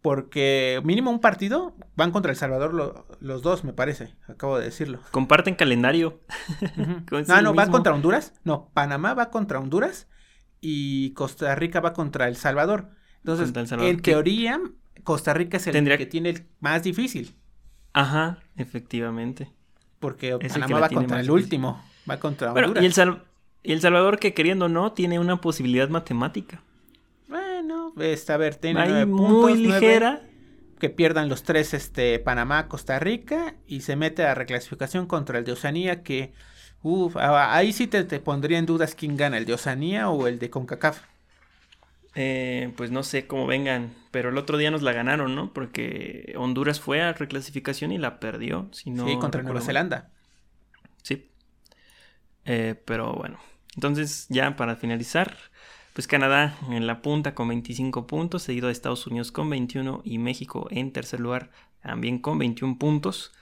Porque 0.03 0.81
mínimo 0.85 1.11
un 1.13 1.21
partido 1.21 1.77
van 1.95 2.11
contra 2.11 2.33
El 2.33 2.37
Salvador 2.37 2.75
lo- 2.75 3.07
los 3.21 3.43
dos, 3.43 3.63
me 3.63 3.73
parece. 3.73 4.15
Acabo 4.27 4.59
de 4.59 4.65
decirlo. 4.65 4.99
Comparten 5.13 5.55
calendario. 5.55 6.21
No, 7.29 7.43
no, 7.43 7.55
va 7.55 7.69
contra 7.69 7.95
Honduras. 7.95 8.35
No, 8.45 8.71
Panamá 8.75 9.15
va 9.15 9.31
contra 9.31 9.61
Honduras 9.61 10.09
y 10.61 11.11
Costa 11.15 11.55
Rica 11.55 11.81
va 11.81 11.93
contra 11.93 12.27
El 12.29 12.37
Salvador. 12.37 12.91
Entonces, 13.19 13.55
El 13.55 13.67
Salvador, 13.69 13.91
en 13.95 14.01
teoría, 14.03 14.61
Costa 15.05 15.35
Rica 15.35 15.57
es 15.59 15.67
el 15.69 15.73
Tendría- 15.73 15.99
que 15.99 16.07
tiene 16.07 16.31
el 16.31 16.47
más 16.61 16.83
difícil. 16.83 17.37
Ajá, 17.93 18.39
efectivamente. 18.57 19.53
Porque 20.01 20.37
Panamá 20.37 20.81
va 20.81 20.89
contra 20.89 21.21
el 21.21 21.27
difícil. 21.27 21.31
último. 21.31 21.85
Va 22.11 22.19
contra 22.19 22.51
Bueno, 22.51 22.69
Honduras. 22.69 22.83
y 22.83 22.87
el, 22.87 22.93
Sal- 22.93 23.23
y 23.63 23.73
El 23.73 23.81
Salvador, 23.81 24.19
que 24.19 24.35
queriendo 24.35 24.65
o 24.65 24.69
no, 24.69 24.93
tiene 24.93 25.21
una 25.21 25.41
posibilidad 25.41 25.89
matemática. 25.89 26.63
Bueno, 27.73 27.95
este, 27.97 28.33
a 28.33 28.37
ver, 28.37 28.57
tiene 28.57 28.81
Ahí 28.81 29.07
muy 29.07 29.53
puntos, 29.53 29.59
ligera. 29.59 30.23
que 30.79 30.91
pierdan 30.91 31.29
los 31.29 31.43
tres, 31.45 31.75
este, 31.75 32.19
Panamá, 32.19 32.69
Costa 32.69 32.99
Rica, 32.99 33.55
y 33.67 33.81
se 33.83 33.97
mete 33.97 34.25
a 34.27 34.35
reclasificación 34.35 35.07
contra 35.07 35.39
el 35.39 35.45
de 35.45 35.53
Oceanía, 35.53 36.03
que, 36.03 36.33
uff, 36.83 37.17
ahí 37.17 37.73
sí 37.73 37.87
te, 37.87 38.05
te 38.05 38.21
pondría 38.21 38.59
en 38.59 38.67
dudas 38.67 38.95
quién 38.95 39.17
gana, 39.17 39.39
el 39.39 39.47
de 39.47 39.55
Oceanía 39.55 40.11
o 40.11 40.27
el 40.27 40.39
de 40.39 40.51
CONCACAF. 40.51 41.01
Eh, 42.15 42.73
pues 42.77 42.91
no 42.91 43.03
sé 43.03 43.27
cómo 43.27 43.47
vengan, 43.47 43.95
pero 44.11 44.29
el 44.29 44.37
otro 44.39 44.59
día 44.59 44.71
nos 44.71 44.83
la 44.83 44.93
ganaron, 44.93 45.35
¿no? 45.35 45.53
Porque 45.55 46.35
Honduras 46.37 46.79
fue 46.81 47.01
a 47.01 47.13
reclasificación 47.15 47.91
y 47.93 47.99
la 47.99 48.21
perdió. 48.21 48.69
Si 48.73 48.91
no 48.91 49.07
sí, 49.07 49.17
contra 49.19 49.43
Nueva. 49.43 49.61
Zelanda. 49.63 50.11
Sí. 51.03 51.31
Eh, 52.45 52.75
pero 52.85 53.15
bueno, 53.15 53.39
entonces 53.77 54.27
ya 54.29 54.57
para 54.57 54.77
finalizar, 54.77 55.37
pues 55.93 56.07
Canadá 56.07 56.57
en 56.71 56.87
la 56.87 57.03
punta 57.03 57.35
con 57.35 57.49
25 57.49 58.07
puntos, 58.07 58.43
seguido 58.43 58.67
de 58.67 58.73
Estados 58.73 59.07
Unidos 59.07 59.33
con 59.33 59.51
21 59.51 60.03
y 60.05 60.19
México 60.19 60.69
en 60.71 60.93
tercer 60.93 61.21
lugar 61.21 61.51
también 61.83 62.19
con 62.19 62.39
21 62.39 62.79
puntos. 62.79 63.33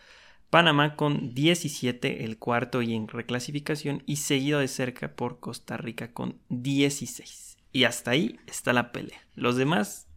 Panamá 0.51 0.97
con 0.97 1.33
17, 1.33 2.25
el 2.25 2.39
cuarto 2.39 2.83
y 2.83 2.95
en 2.95 3.07
reclasificación, 3.07 4.03
y 4.05 4.17
seguido 4.17 4.59
de 4.59 4.67
cerca 4.67 5.13
por 5.13 5.39
Costa 5.39 5.77
Rica 5.77 6.13
con 6.13 6.41
16. 6.49 7.57
Y 7.71 7.85
hasta 7.85 8.11
ahí 8.11 8.41
está 8.49 8.73
la 8.73 8.91
pelea. 8.91 9.21
Los 9.37 9.55
demás, 9.55 10.09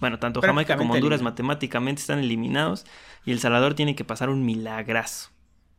bueno, 0.00 0.18
tanto 0.18 0.40
Jamaica 0.40 0.76
como 0.76 0.94
Honduras 0.94 1.22
matemáticamente 1.22 2.00
están 2.00 2.18
eliminados, 2.18 2.84
y 3.24 3.30
El 3.30 3.38
Salvador 3.38 3.74
tiene 3.74 3.94
que 3.94 4.04
pasar 4.04 4.28
un 4.28 4.44
milagrazo. 4.44 5.30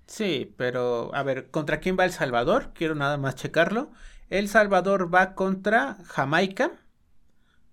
Sí, 0.07 0.53
pero 0.55 1.13
a 1.13 1.23
ver, 1.23 1.49
¿contra 1.49 1.81
quién 1.81 1.97
va 1.99 2.05
El 2.05 2.11
Salvador? 2.13 2.71
Quiero 2.73 2.95
nada 2.95 3.17
más 3.17 3.35
checarlo. 3.35 3.91
El 4.29 4.49
Salvador 4.49 5.13
va 5.13 5.35
contra 5.35 5.97
Jamaica, 6.05 6.71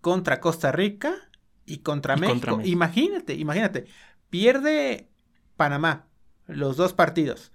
contra 0.00 0.40
Costa 0.40 0.72
Rica 0.72 1.14
y 1.66 1.78
contra, 1.78 2.14
Y 2.14 2.20
México. 2.20 2.32
contra 2.34 2.52
México. 2.54 2.72
Imagínate, 2.72 3.34
imagínate. 3.34 3.86
Pierde 4.30 5.08
Panamá 5.56 6.08
los 6.46 6.76
dos 6.76 6.92
partidos. 6.92 7.52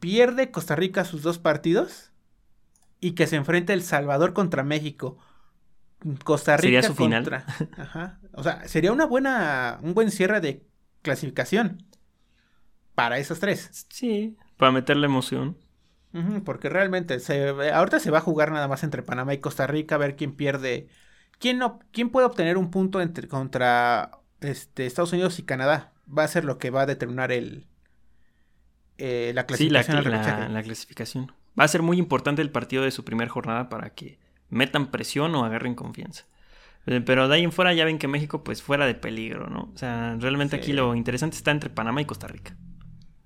Pierde 0.00 0.50
Costa 0.50 0.76
Rica 0.76 1.04
sus 1.04 1.22
dos 1.22 1.38
partidos. 1.38 2.12
Y 3.00 3.12
que 3.12 3.26
se 3.26 3.36
enfrente 3.36 3.72
El 3.72 3.82
Salvador 3.82 4.32
contra 4.32 4.62
México. 4.62 5.18
Costa 6.24 6.56
Rica 6.56 6.82
Sería 6.82 6.82
su 6.82 6.94
final. 6.94 7.44
Ajá. 7.76 8.20
O 8.32 8.42
sea, 8.42 8.66
sería 8.68 8.92
una 8.92 9.06
buena, 9.06 9.78
un 9.82 9.94
buen 9.94 10.10
cierre 10.10 10.40
de 10.40 10.66
clasificación. 11.02 11.86
Para 12.94 13.18
esos 13.18 13.40
tres. 13.40 13.86
Sí, 13.88 14.36
para 14.56 14.72
meterle 14.72 15.06
emoción. 15.06 15.56
Porque 16.44 16.68
realmente 16.68 17.20
se, 17.20 17.48
ahorita 17.72 17.98
se 18.00 18.10
va 18.10 18.18
a 18.18 18.20
jugar 18.22 18.52
nada 18.52 18.68
más 18.68 18.84
entre 18.84 19.02
Panamá 19.02 19.32
y 19.34 19.38
Costa 19.40 19.66
Rica 19.66 19.94
a 19.94 19.98
ver 19.98 20.14
quién 20.16 20.34
pierde, 20.36 20.88
quién 21.38 21.58
no, 21.58 21.78
quién 21.92 22.10
puede 22.10 22.26
obtener 22.26 22.58
un 22.58 22.70
punto 22.70 23.00
entre 23.00 23.28
contra 23.28 24.10
este 24.40 24.86
Estados 24.86 25.12
Unidos 25.12 25.38
y 25.38 25.44
Canadá. 25.44 25.92
Va 26.06 26.24
a 26.24 26.28
ser 26.28 26.44
lo 26.44 26.58
que 26.58 26.70
va 26.70 26.82
a 26.82 26.86
determinar 26.86 27.32
el 27.32 27.66
eh, 28.98 29.32
la 29.34 29.46
Sí, 29.48 29.68
la, 29.70 29.80
clasificación 29.80 29.96
al 29.96 30.04
la- 30.04 30.48
la 30.48 30.62
clasificación. 30.62 31.32
Va 31.58 31.64
a 31.64 31.68
ser 31.68 31.82
muy 31.82 31.98
importante 31.98 32.42
el 32.42 32.50
partido 32.50 32.82
de 32.84 32.90
su 32.90 33.04
primera 33.04 33.30
jornada 33.30 33.68
para 33.68 33.90
que 33.94 34.18
metan 34.48 34.90
presión 34.90 35.34
o 35.34 35.44
agarren 35.44 35.74
confianza. 35.74 36.24
Eh, 36.86 37.00
Pero 37.00 37.28
de 37.28 37.36
ahí 37.36 37.44
en 37.44 37.52
fuera 37.52 37.74
ya 37.74 37.84
ven 37.84 37.98
que 37.98 38.08
México 38.08 38.44
pues 38.44 38.62
fuera 38.62 38.86
de 38.86 38.94
peligro, 38.94 39.48
¿no? 39.48 39.70
O 39.74 39.78
sea, 39.78 40.16
realmente 40.20 40.56
Sí. 40.56 40.62
aquí 40.62 40.72
lo 40.72 40.94
interesante 40.94 41.36
está 41.36 41.50
entre 41.50 41.70
Panamá 41.70 42.00
y 42.02 42.06
Costa 42.06 42.28
Rica. 42.28 42.56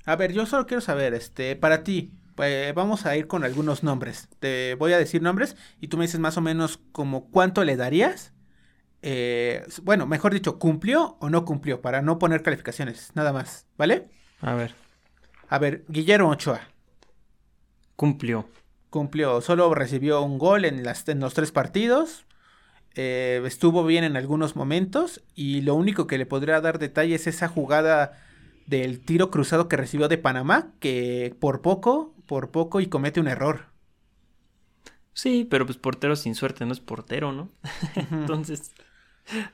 A 0.05 0.17
ver, 0.17 0.33
yo 0.33 0.47
solo 0.47 0.67
quiero 0.67 0.81
saber, 0.81 1.15
este, 1.15 1.57
para 1.57 1.83
ti, 1.85 2.13
eh, 2.39 2.73
vamos 2.75 3.07
a 3.07 3.17
ir 3.17 3.27
con 3.27 3.45
algunos 3.45 3.83
nombres. 3.83 4.29
Te 4.39 4.75
voy 4.77 4.93
a 4.93 4.99
decir 4.99 5.23
nombres 5.23 5.57
y 5.81 5.89
tú 5.89 5.97
me 5.97 6.05
dices 6.05 6.21
más 6.21 6.37
o 6.37 6.41
menos 6.41 6.79
como 6.93 7.31
cuánto 7.31 7.65
le 7.65 7.77
darías. 7.77 8.33
Eh, 9.03 9.65
bueno, 9.83 10.07
mejor 10.07 10.35
dicho, 10.35 10.59
¿cumplió 10.59 11.17
o 11.21 11.31
no 11.31 11.45
cumplió? 11.45 11.81
Para 11.83 12.03
no 12.03 12.19
poner 12.19 12.43
calificaciones, 12.43 13.13
nada 13.15 13.33
más, 13.33 13.67
¿vale? 13.79 14.11
A 14.41 14.55
ver, 14.55 14.75
A 15.49 15.59
ver, 15.59 15.85
Guillermo 15.89 16.31
Ochoa. 16.31 16.61
cumplió. 17.97 18.49
cumplió, 18.91 19.41
solo 19.41 19.75
recibió 19.75 20.23
un 20.23 20.39
gol 20.39 20.65
en, 20.65 20.83
las, 20.85 21.07
en 21.09 21.21
los 21.21 21.35
tres 21.35 21.53
partidos, 21.53 22.27
eh, 22.95 23.43
estuvo 23.47 23.85
bien 23.85 24.05
en 24.05 24.17
algunos 24.17 24.57
momentos 24.57 25.23
y 25.35 25.61
lo 25.63 25.75
único 25.75 26.07
que 26.07 26.19
le 26.19 26.27
podría 26.27 26.61
dar 26.61 26.79
detalle 26.79 27.15
es 27.15 27.27
esa 27.27 27.49
jugada 27.49 28.19
del 28.67 29.01
tiro 29.05 29.31
cruzado 29.31 29.69
que 29.69 29.77
recibió 29.77 30.09
de 30.09 30.19
Panamá, 30.19 30.73
que 30.81 31.37
por 31.41 31.63
poco, 31.63 32.16
por 32.27 32.51
poco 32.51 32.81
y 32.81 32.89
comete 32.89 33.21
un 33.21 33.29
error. 33.29 33.67
Sí, 35.13 35.47
pero 35.49 35.65
pues 35.65 35.79
portero 35.79 36.15
sin 36.17 36.35
suerte 36.35 36.67
no 36.67 36.73
es 36.73 36.81
portero, 36.81 37.33
¿no? 37.33 37.51
Entonces, 38.11 38.73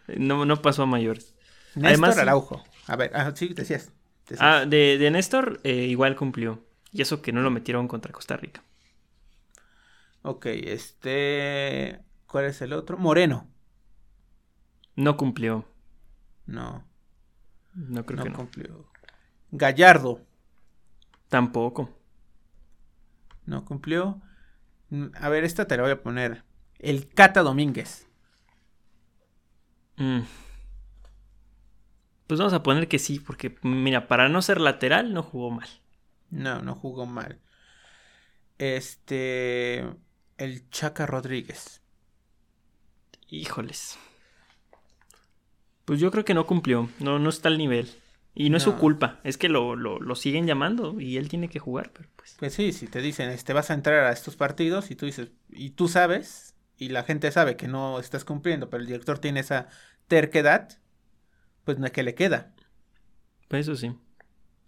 no, 0.08 0.44
no 0.44 0.60
pasó 0.62 0.82
a 0.82 0.86
mayores. 0.86 1.34
Néstor 1.74 1.86
además- 1.88 2.18
Araujo. 2.18 2.62
A 2.88 2.96
ver, 2.96 3.12
ah, 3.14 3.32
sí, 3.34 3.48
decías. 3.54 3.92
decías. 4.28 4.40
Ah, 4.42 4.64
de, 4.66 4.98
de 4.98 5.10
Néstor 5.10 5.60
eh, 5.64 5.86
igual 5.86 6.16
cumplió. 6.16 6.64
Y 6.90 7.00
eso 7.02 7.22
que 7.22 7.32
no 7.32 7.40
lo 7.42 7.50
metieron 7.50 7.86
contra 7.88 8.12
Costa 8.12 8.36
Rica. 8.36 8.62
Ok, 10.22 10.46
este... 10.46 12.00
¿Cuál 12.26 12.46
es 12.46 12.60
el 12.62 12.72
otro? 12.72 12.98
Moreno. 12.98 13.48
No 14.96 15.16
cumplió. 15.16 15.66
No, 16.46 16.84
No 17.74 18.04
creo 18.04 18.18
no 18.18 18.24
que 18.24 18.30
no. 18.30 18.36
cumplió. 18.36 18.86
Gallardo. 19.52 20.20
Tampoco. 21.28 21.90
No 23.46 23.64
cumplió. 23.64 24.20
A 25.14 25.28
ver, 25.28 25.44
esta 25.44 25.66
te 25.66 25.76
la 25.76 25.82
voy 25.82 25.92
a 25.92 26.02
poner. 26.02 26.44
El 26.78 27.08
Cata 27.08 27.42
Domínguez. 27.42 28.06
Mm. 29.96 30.20
Pues 32.26 32.38
vamos 32.38 32.52
a 32.52 32.62
poner 32.62 32.88
que 32.88 32.98
sí, 32.98 33.20
porque 33.20 33.56
mira, 33.62 34.08
para 34.08 34.28
no 34.28 34.42
ser 34.42 34.60
lateral 34.60 35.12
no 35.12 35.22
jugó 35.22 35.50
mal. 35.50 35.68
No, 36.30 36.62
no 36.62 36.74
jugó 36.74 37.06
mal. 37.06 37.40
Este. 38.58 39.86
El 40.38 40.68
Chaca 40.70 41.06
Rodríguez. 41.06 41.82
Híjoles. 43.28 43.98
Pues 45.84 46.00
yo 46.00 46.10
creo 46.10 46.24
que 46.24 46.34
no 46.34 46.46
cumplió. 46.46 46.88
No, 47.00 47.18
no 47.18 47.28
está 47.28 47.48
al 47.48 47.58
nivel. 47.58 47.90
Y 48.34 48.48
no, 48.48 48.56
es 48.56 48.62
su 48.62 48.76
culpa. 48.76 49.20
Es 49.24 49.36
que 49.36 49.48
lo, 49.48 49.76
lo, 49.76 50.14
siguen 50.16 50.46
llamando 50.46 50.98
y 50.98 51.18
él 51.18 51.28
tiene 51.28 51.48
que 51.48 51.58
jugar. 51.58 51.90
Pero 51.92 52.08
pues. 52.16 52.36
pues 52.38 52.54
sí, 52.54 52.72
si 52.72 52.86
te 52.86 53.00
dicen, 53.00 53.28
este, 53.28 53.52
vas 53.52 53.70
a 53.70 53.74
entrar 53.74 54.04
a 54.04 54.12
estos 54.12 54.36
partidos 54.36 54.90
y 54.90 54.96
tú 54.96 55.04
dices, 55.04 55.30
y 55.50 55.70
tú 55.70 55.88
sabes, 55.88 56.54
y 56.78 56.88
la 56.88 57.04
gente 57.04 57.30
sabe 57.30 57.56
que 57.56 57.68
no 57.68 58.00
estás 58.00 58.24
cumpliendo, 58.24 58.70
pero 58.70 58.80
el 58.80 58.86
director 58.86 59.18
tiene 59.18 59.40
esa 59.40 59.68
terquedad, 60.08 60.78
pues 61.64 61.78
no 61.78 61.86
es 61.86 61.92
que 61.92 62.02
le 62.02 62.14
queda. 62.14 62.52
Pues 63.48 63.68
eso 63.68 63.76
sí. 63.76 63.94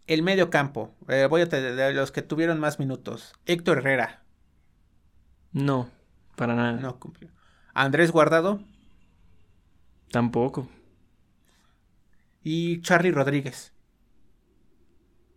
El 0.06 0.22
medio 0.22 0.50
campo. 0.50 0.94
Eh, 1.08 1.26
voy 1.30 1.40
a 1.40 1.48
tener 1.48 1.94
los 1.94 2.12
que 2.12 2.20
tuvieron 2.20 2.60
más 2.60 2.78
minutos. 2.78 3.32
Héctor 3.46 3.78
Herrera. 3.78 4.22
No, 5.52 5.88
para 6.36 6.54
nada. 6.54 6.72
No 6.72 6.98
cumplió. 6.98 7.30
Andrés 7.72 8.12
Guardado. 8.12 8.62
Tampoco. 10.10 10.68
Y 12.44 12.80
Charlie 12.82 13.10
Rodríguez. 13.10 13.72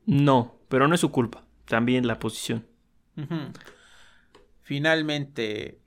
No, 0.05 0.59
pero 0.67 0.87
no 0.87 0.93
es 0.93 1.01
su 1.01 1.11
culpa. 1.11 1.47
También 1.65 2.05
la 2.05 2.19
posición. 2.19 2.67
Finalmente, 4.61 5.81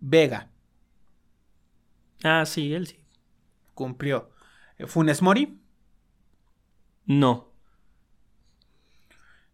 Vega. 0.00 0.50
Ah, 2.24 2.44
sí, 2.46 2.74
él 2.74 2.86
sí. 2.86 2.98
Cumplió. 3.74 4.30
Funes 4.86 5.22
Mori. 5.22 5.60
No. 7.06 7.52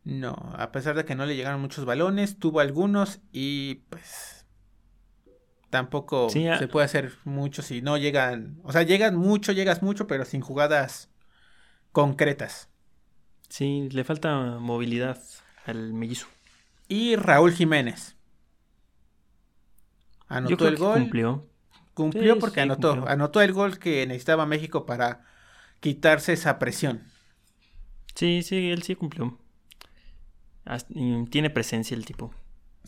No, 0.04 0.34
a 0.56 0.72
pesar 0.72 0.96
de 0.96 1.04
que 1.04 1.14
no 1.14 1.26
le 1.26 1.36
llegaron 1.36 1.60
muchos 1.60 1.84
balones, 1.84 2.38
tuvo 2.38 2.60
algunos 2.60 3.20
y 3.32 3.76
pues 3.90 4.39
tampoco 5.70 6.28
se 6.28 6.68
puede 6.68 6.84
hacer 6.84 7.12
mucho 7.24 7.62
si 7.62 7.80
no 7.80 7.96
llegan, 7.96 8.60
o 8.64 8.72
sea, 8.72 8.82
llegan 8.82 9.16
mucho, 9.16 9.52
llegas 9.52 9.82
mucho, 9.82 10.06
pero 10.06 10.24
sin 10.24 10.40
jugadas 10.40 11.08
concretas. 11.92 12.68
Sí, 13.48 13.88
le 13.90 14.04
falta 14.04 14.58
movilidad 14.60 15.20
al 15.66 15.92
mellizo. 15.92 16.26
Y 16.88 17.16
Raúl 17.16 17.52
Jiménez. 17.52 18.16
Anotó 20.28 20.68
el 20.68 20.76
gol. 20.76 21.00
Cumplió. 21.00 21.46
Cumplió 21.94 22.38
porque 22.38 22.60
anotó. 22.60 23.04
Anotó 23.08 23.40
el 23.40 23.52
gol 23.52 23.78
que 23.78 24.06
necesitaba 24.06 24.46
México 24.46 24.86
para 24.86 25.24
quitarse 25.80 26.32
esa 26.32 26.58
presión. 26.58 27.02
Sí, 28.14 28.42
sí, 28.42 28.70
él 28.70 28.82
sí 28.82 28.94
cumplió. 28.94 29.38
Tiene 31.30 31.50
presencia 31.50 31.96
el 31.96 32.04
tipo. 32.04 32.32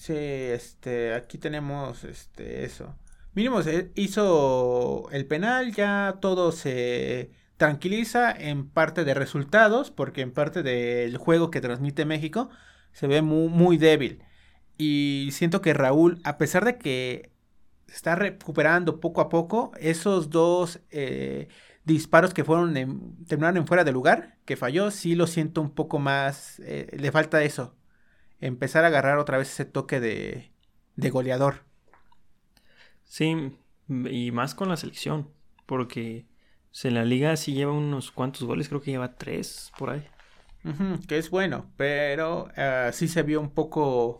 Sí, 0.02 0.14
este, 0.16 1.14
aquí 1.14 1.38
tenemos 1.38 2.02
este, 2.02 2.64
eso. 2.64 2.96
Mínimo 3.34 3.60
hizo 3.94 5.08
el 5.12 5.26
penal, 5.26 5.72
ya 5.72 6.18
todo 6.20 6.50
se 6.50 7.30
tranquiliza 7.56 8.32
en 8.32 8.68
parte 8.68 9.04
de 9.04 9.14
resultados, 9.14 9.92
porque 9.92 10.22
en 10.22 10.32
parte 10.32 10.64
del 10.64 11.16
juego 11.18 11.52
que 11.52 11.60
transmite 11.60 12.04
México 12.04 12.50
se 12.90 13.06
ve 13.06 13.22
muy, 13.22 13.48
muy 13.48 13.78
débil. 13.78 14.24
Y 14.76 15.28
siento 15.30 15.60
que 15.62 15.72
Raúl, 15.72 16.20
a 16.24 16.36
pesar 16.36 16.64
de 16.64 16.78
que 16.78 17.30
está 17.86 18.16
recuperando 18.16 18.98
poco 18.98 19.20
a 19.20 19.28
poco, 19.28 19.70
esos 19.78 20.30
dos 20.30 20.80
eh, 20.90 21.46
disparos 21.84 22.34
que 22.34 22.42
fueron 22.42 22.74
terminaron 23.28 23.58
en 23.58 23.68
fuera 23.68 23.84
de 23.84 23.92
lugar, 23.92 24.36
que 24.46 24.56
falló, 24.56 24.90
sí 24.90 25.14
lo 25.14 25.28
siento 25.28 25.60
un 25.60 25.70
poco 25.70 26.00
más, 26.00 26.58
eh, 26.64 26.88
le 26.98 27.12
falta 27.12 27.44
eso, 27.44 27.76
empezar 28.42 28.84
a 28.84 28.88
agarrar 28.88 29.18
otra 29.18 29.38
vez 29.38 29.50
ese 29.50 29.64
toque 29.64 30.00
de, 30.00 30.52
de 30.96 31.10
goleador. 31.10 31.64
Sí, 33.04 33.56
y 33.88 34.30
más 34.32 34.54
con 34.54 34.68
la 34.68 34.76
selección, 34.76 35.30
porque 35.66 36.26
en 36.82 36.94
la 36.94 37.04
liga 37.04 37.36
sí 37.36 37.54
lleva 37.54 37.72
unos 37.72 38.10
cuantos 38.10 38.44
goles, 38.44 38.68
creo 38.68 38.80
que 38.80 38.90
lleva 38.90 39.16
tres 39.16 39.72
por 39.78 39.90
ahí. 39.90 40.06
que 41.08 41.18
es 41.18 41.30
bueno, 41.30 41.70
pero 41.76 42.48
uh, 42.56 42.92
sí 42.92 43.08
se 43.08 43.22
vio 43.22 43.40
un 43.40 43.50
poco... 43.50 44.18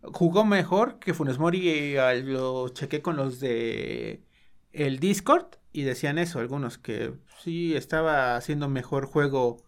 Jugó 0.00 0.44
mejor 0.44 1.00
que 1.00 1.12
Funes 1.12 1.38
Mori, 1.38 1.68
eh, 1.68 2.22
lo 2.22 2.68
chequé 2.68 3.02
con 3.02 3.16
los 3.16 3.40
de 3.40 4.24
el 4.72 5.00
Discord 5.00 5.56
y 5.72 5.82
decían 5.82 6.18
eso 6.18 6.38
algunos, 6.38 6.78
que 6.78 7.14
sí 7.42 7.74
estaba 7.74 8.36
haciendo 8.36 8.68
mejor 8.68 9.06
juego 9.06 9.64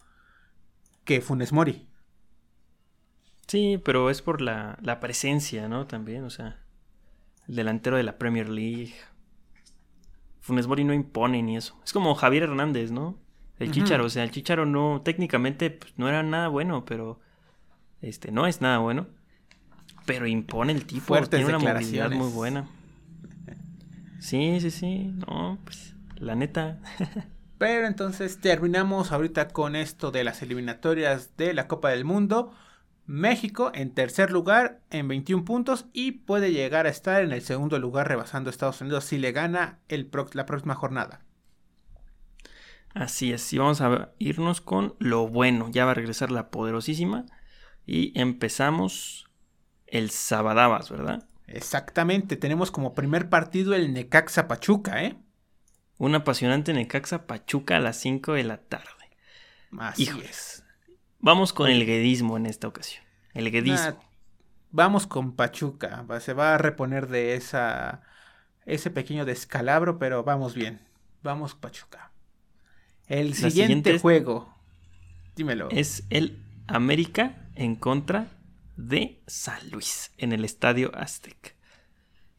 que 1.04 1.20
Funes 1.20 1.52
Mori. 1.52 1.89
Sí, 3.50 3.80
pero 3.84 4.10
es 4.10 4.22
por 4.22 4.40
la, 4.40 4.78
la 4.80 5.00
presencia, 5.00 5.68
¿no? 5.68 5.88
También, 5.88 6.22
o 6.22 6.30
sea, 6.30 6.60
el 7.48 7.56
delantero 7.56 7.96
de 7.96 8.04
la 8.04 8.16
Premier 8.16 8.48
League. 8.48 8.94
Funes 10.38 10.68
Mori 10.68 10.84
no 10.84 10.94
impone 10.94 11.42
ni 11.42 11.56
eso. 11.56 11.76
Es 11.84 11.92
como 11.92 12.14
Javier 12.14 12.44
Hernández, 12.44 12.92
¿no? 12.92 13.18
El 13.58 13.72
Chicharo, 13.72 14.04
o 14.04 14.08
sea, 14.08 14.22
el 14.22 14.30
Chicharo 14.30 14.66
no, 14.66 15.02
técnicamente 15.04 15.68
pues, 15.72 15.92
no 15.96 16.08
era 16.08 16.22
nada 16.22 16.46
bueno, 16.46 16.84
pero 16.84 17.18
este, 18.02 18.30
no 18.30 18.46
es 18.46 18.60
nada 18.60 18.78
bueno. 18.78 19.08
Pero 20.06 20.28
impone 20.28 20.72
el 20.72 20.86
tipo, 20.86 21.20
tiene 21.26 21.46
una 21.46 21.58
movilidad 21.58 22.12
muy 22.12 22.30
buena. 22.30 22.68
Sí, 24.20 24.60
sí, 24.60 24.70
sí. 24.70 25.12
No, 25.26 25.58
pues 25.64 25.96
la 26.14 26.36
neta. 26.36 26.78
Pero 27.58 27.88
entonces 27.88 28.40
terminamos 28.40 29.10
ahorita 29.10 29.48
con 29.48 29.74
esto 29.74 30.12
de 30.12 30.22
las 30.22 30.40
eliminatorias 30.40 31.36
de 31.36 31.52
la 31.52 31.66
Copa 31.66 31.90
del 31.90 32.04
Mundo. 32.04 32.54
México 33.10 33.72
en 33.74 33.92
tercer 33.92 34.30
lugar 34.30 34.82
en 34.90 35.08
21 35.08 35.44
puntos 35.44 35.86
y 35.92 36.12
puede 36.12 36.52
llegar 36.52 36.86
a 36.86 36.90
estar 36.90 37.24
en 37.24 37.32
el 37.32 37.42
segundo 37.42 37.80
lugar 37.80 38.06
rebasando 38.06 38.48
a 38.48 38.52
Estados 38.52 38.80
Unidos 38.80 39.04
si 39.04 39.18
le 39.18 39.32
gana 39.32 39.80
el 39.88 40.08
la 40.32 40.46
próxima 40.46 40.76
jornada. 40.76 41.24
Así 42.94 43.32
es, 43.32 43.52
y 43.52 43.58
vamos 43.58 43.80
a 43.80 44.12
irnos 44.20 44.60
con 44.60 44.94
lo 45.00 45.26
bueno. 45.26 45.68
Ya 45.72 45.86
va 45.86 45.90
a 45.90 45.94
regresar 45.94 46.30
la 46.30 46.50
poderosísima 46.50 47.26
y 47.84 48.16
empezamos 48.18 49.28
el 49.88 50.10
Sabadabas, 50.10 50.88
¿verdad? 50.88 51.26
Exactamente, 51.48 52.36
tenemos 52.36 52.70
como 52.70 52.94
primer 52.94 53.28
partido 53.28 53.74
el 53.74 53.92
Necaxa 53.92 54.46
Pachuca, 54.46 55.02
¿eh? 55.02 55.16
Un 55.98 56.14
apasionante 56.14 56.72
Necaxa 56.72 57.26
Pachuca 57.26 57.74
a 57.74 57.80
las 57.80 57.96
5 57.96 58.34
de 58.34 58.44
la 58.44 58.58
tarde. 58.58 58.86
Así 59.76 60.08
es. 60.24 60.64
Vamos 61.20 61.52
con 61.52 61.70
el 61.70 61.84
guedismo 61.84 62.36
en 62.36 62.46
esta 62.46 62.68
ocasión. 62.68 63.04
El 63.34 63.50
guedismo. 63.50 63.98
vamos 64.70 65.06
con 65.06 65.32
Pachuca. 65.32 66.04
Se 66.20 66.32
va 66.32 66.54
a 66.54 66.58
reponer 66.58 67.08
de 67.08 67.34
esa 67.34 68.02
ese 68.66 68.90
pequeño 68.90 69.24
descalabro, 69.24 69.98
pero 69.98 70.24
vamos 70.24 70.54
bien. 70.54 70.80
Vamos 71.22 71.54
Pachuca. 71.54 72.12
El 73.06 73.34
siguiente 73.34 73.98
juego. 73.98 74.54
Dímelo. 75.36 75.68
Es 75.70 76.04
el 76.10 76.42
América 76.66 77.48
en 77.54 77.76
contra 77.76 78.28
de 78.76 79.22
San 79.26 79.70
Luis 79.70 80.12
en 80.18 80.32
el 80.32 80.44
Estadio 80.44 80.92
Aztec. 80.94 81.56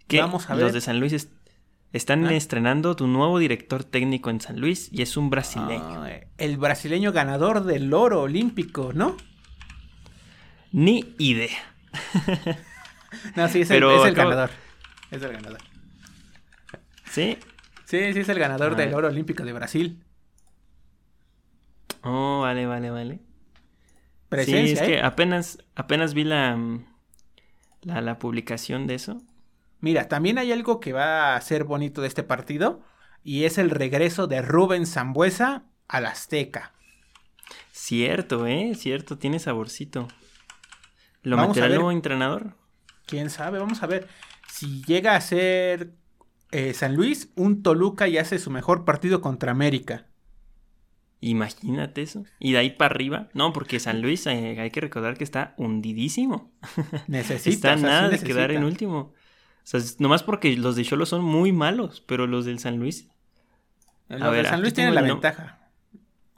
Que 0.07 0.21
Vamos 0.21 0.49
a 0.49 0.55
ver. 0.55 0.65
Los 0.65 0.73
de 0.73 0.81
San 0.81 0.99
Luis 0.99 1.29
están 1.93 2.25
ah. 2.25 2.33
estrenando 2.33 2.95
tu 2.95 3.07
nuevo 3.07 3.37
director 3.39 3.83
técnico 3.83 4.29
en 4.29 4.39
San 4.39 4.59
Luis 4.59 4.89
y 4.91 5.01
es 5.01 5.17
un 5.17 5.29
brasileño. 5.29 6.05
el 6.37 6.57
brasileño 6.57 7.11
ganador 7.11 7.63
del 7.63 7.93
oro 7.93 8.21
olímpico, 8.21 8.91
¿no? 8.93 9.17
Ni 10.71 11.15
idea. 11.17 11.57
no, 13.35 13.47
sí, 13.49 13.61
es, 13.61 13.71
el, 13.71 13.81
ganador. 14.13 14.49
Es 15.11 15.21
el 15.21 15.33
ganador. 15.33 15.59
¿Sí? 17.09 17.37
Sí, 17.85 18.13
sí, 18.13 18.19
es 18.19 18.29
el 18.29 18.39
ganador 18.39 18.77
del 18.77 18.93
oro 18.93 19.09
olímpico 19.09 19.43
de 19.43 19.51
Brasil. 19.51 20.01
Oh, 22.03 22.39
vale, 22.41 22.65
vale, 22.65 22.89
vale. 22.89 23.19
sí, 24.45 24.55
es 24.55 24.81
que 24.81 24.93
¿eh? 24.95 25.01
apenas, 25.01 25.57
apenas 25.75 26.13
vi 26.13 26.23
la, 26.23 26.57
la, 27.81 28.01
la 28.01 28.17
publicación 28.17 28.87
de 28.87 28.95
eso. 28.95 29.21
Mira, 29.81 30.07
también 30.07 30.37
hay 30.37 30.51
algo 30.51 30.79
que 30.79 30.93
va 30.93 31.35
a 31.35 31.41
ser 31.41 31.63
bonito 31.63 32.01
de 32.01 32.07
este 32.07 32.23
partido 32.23 32.81
y 33.23 33.43
es 33.43 33.57
el 33.57 33.69
regreso 33.69 34.27
de 34.27 34.41
Rubén 34.41 34.85
Zambuesa 34.85 35.63
al 35.87 36.05
Azteca. 36.05 36.73
Cierto, 37.71 38.47
¿eh? 38.47 38.73
Cierto, 38.75 39.17
tiene 39.17 39.39
saborcito. 39.39 40.07
¿Lo 41.23 41.37
meterá 41.37 41.65
el 41.65 41.75
nuevo 41.75 41.91
entrenador? 41.91 42.55
Quién 43.05 43.29
sabe, 43.29 43.59
vamos 43.59 43.83
a 43.83 43.87
ver. 43.87 44.07
Si 44.47 44.83
llega 44.83 45.15
a 45.15 45.21
ser 45.21 45.93
eh, 46.51 46.73
San 46.73 46.95
Luis, 46.95 47.31
un 47.35 47.63
Toluca 47.63 48.07
y 48.07 48.17
hace 48.17 48.39
su 48.39 48.51
mejor 48.51 48.85
partido 48.85 49.21
contra 49.21 49.51
América. 49.51 50.07
Imagínate 51.21 52.01
eso. 52.01 52.23
Y 52.39 52.53
de 52.53 52.57
ahí 52.57 52.69
para 52.71 52.93
arriba. 52.93 53.29
No, 53.33 53.53
porque 53.53 53.79
San 53.79 54.01
Luis 54.01 54.25
eh, 54.25 54.59
hay 54.59 54.71
que 54.71 54.81
recordar 54.81 55.17
que 55.17 55.23
está 55.23 55.53
hundidísimo. 55.57 56.51
Necesita. 57.07 57.73
está 57.73 57.75
nada 57.75 58.09
de 58.09 58.19
quedar 58.19 58.51
en 58.51 58.63
último. 58.63 59.13
O 59.63 59.67
sea, 59.67 59.79
nomás 59.99 60.23
porque 60.23 60.55
los 60.57 60.75
de 60.75 60.83
Cholo 60.83 61.05
son 61.05 61.23
muy 61.23 61.51
malos, 61.51 62.01
pero 62.01 62.27
los 62.27 62.45
del 62.45 62.59
San 62.59 62.77
Luis. 62.77 63.07
Los 64.09 64.21
a 64.21 64.29
ver, 64.29 64.47
San 64.47 64.61
Luis 64.61 64.73
tienen 64.73 64.95
la 64.95 65.01
ventaja. 65.01 65.59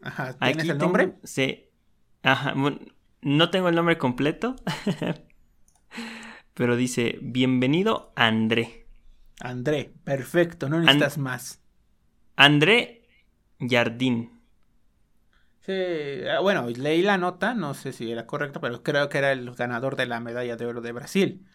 Ajá, 0.02 0.34
¿tienes 0.34 0.70
el 0.70 0.78
nombre? 0.78 1.16
sí. 1.24 1.70
Ajá, 2.22 2.54
no 3.22 3.50
tengo 3.50 3.70
el 3.70 3.76
nombre 3.76 3.98
completo. 3.98 4.56
pero 6.54 6.76
dice, 6.76 7.20
bienvenido 7.22 8.14
André. 8.16 8.88
André, 9.40 9.94
perfecto, 10.04 10.70
no 10.70 10.80
necesitas 10.80 11.18
más. 11.18 11.62
André 12.36 13.08
Jardín. 13.60 14.42
Sí, 15.62 15.74
ah, 16.30 16.40
bueno, 16.42 16.68
leí 16.70 17.02
la 17.02 17.18
nota, 17.18 17.54
no 17.54 17.74
sé 17.74 17.94
si 17.94 18.12
era 18.12 18.28
correcto, 18.28 18.60
pero 18.60 18.84
creo 18.84 19.08
que 19.10 19.18
era 19.18 19.32
el 19.32 19.50
ganador 19.56 19.96
de 19.96 20.06
la 20.06 20.20
medalla 20.20 20.58
de 20.58 20.66
oro 20.66 20.82
de 20.82 20.92
Brasil. 20.92 21.46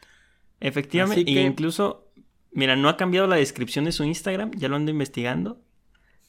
Efectivamente, 0.60 1.30
e 1.30 1.42
incluso, 1.42 2.10
mira, 2.52 2.76
no 2.76 2.88
ha 2.88 2.96
cambiado 2.96 3.26
la 3.26 3.36
descripción 3.36 3.84
de 3.84 3.92
su 3.92 4.04
Instagram, 4.04 4.52
ya 4.56 4.68
lo 4.68 4.76
ando 4.76 4.90
investigando. 4.90 5.60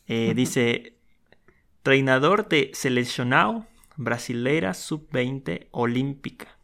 Eh, 0.08 0.34
dice, 0.36 0.98
treinador 1.84 2.48
de 2.48 2.72
seleccionado 2.74 3.66
brasileira 3.96 4.74
sub-20 4.74 5.68
olímpica. 5.72 6.58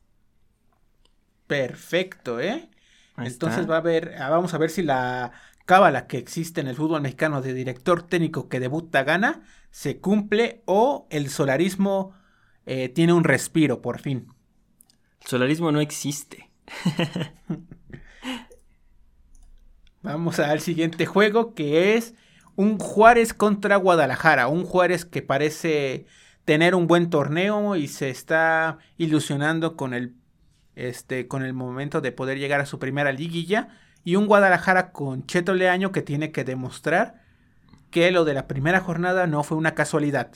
Perfecto, 1.47 2.39
¿eh? 2.39 2.69
Entonces 3.17 3.69
va 3.69 3.77
a 3.77 3.81
ver, 3.81 4.15
ah, 4.19 4.29
vamos 4.29 4.53
a 4.53 4.57
ver 4.57 4.69
si 4.69 4.81
la 4.81 5.31
cábala 5.65 6.07
que 6.07 6.17
existe 6.17 6.61
en 6.61 6.67
el 6.67 6.75
fútbol 6.75 7.01
mexicano 7.01 7.41
de 7.41 7.53
director 7.53 8.03
técnico 8.03 8.49
que 8.49 8.59
debuta 8.59 9.03
gana 9.03 9.43
se 9.71 9.99
cumple 9.99 10.61
o 10.65 11.07
el 11.09 11.29
solarismo 11.29 12.13
eh, 12.65 12.89
tiene 12.89 13.13
un 13.13 13.23
respiro 13.23 13.81
por 13.81 13.99
fin. 13.99 14.27
El 15.21 15.27
solarismo 15.27 15.71
no 15.71 15.81
existe. 15.81 16.49
Vamos 20.01 20.39
al 20.39 20.59
siguiente 20.59 21.05
juego 21.05 21.53
que 21.55 21.95
es 21.95 22.13
un 22.55 22.77
Juárez 22.77 23.33
contra 23.33 23.75
Guadalajara. 23.77 24.47
Un 24.47 24.63
Juárez 24.63 25.05
que 25.05 25.21
parece 25.21 26.05
tener 26.45 26.75
un 26.75 26.87
buen 26.87 27.09
torneo 27.09 27.75
y 27.75 27.87
se 27.87 28.09
está 28.09 28.77
ilusionando 28.97 29.75
con 29.75 29.93
el, 29.93 30.15
este, 30.75 31.27
con 31.27 31.43
el 31.43 31.53
momento 31.53 32.01
de 32.01 32.11
poder 32.11 32.37
llegar 32.39 32.61
a 32.61 32.65
su 32.65 32.79
primera 32.79 33.11
liguilla. 33.11 33.69
Y 34.03 34.15
un 34.15 34.27
Guadalajara 34.27 34.91
con 34.91 35.25
Cheto 35.25 35.53
Leaño 35.55 35.91
que 35.91 36.03
tiene 36.03 36.31
que 36.31 36.43
demostrar 36.43 37.23
que 37.89 38.11
lo 38.11 38.25
de 38.25 38.35
la 38.35 38.47
primera 38.47 38.81
jornada 38.81 39.25
no 39.25 39.43
fue 39.43 39.57
una 39.57 39.73
casualidad. 39.73 40.33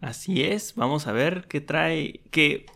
Así 0.00 0.42
es, 0.42 0.74
vamos 0.74 1.06
a 1.06 1.12
ver 1.12 1.46
qué 1.48 1.62
trae. 1.62 2.20
Que 2.30 2.66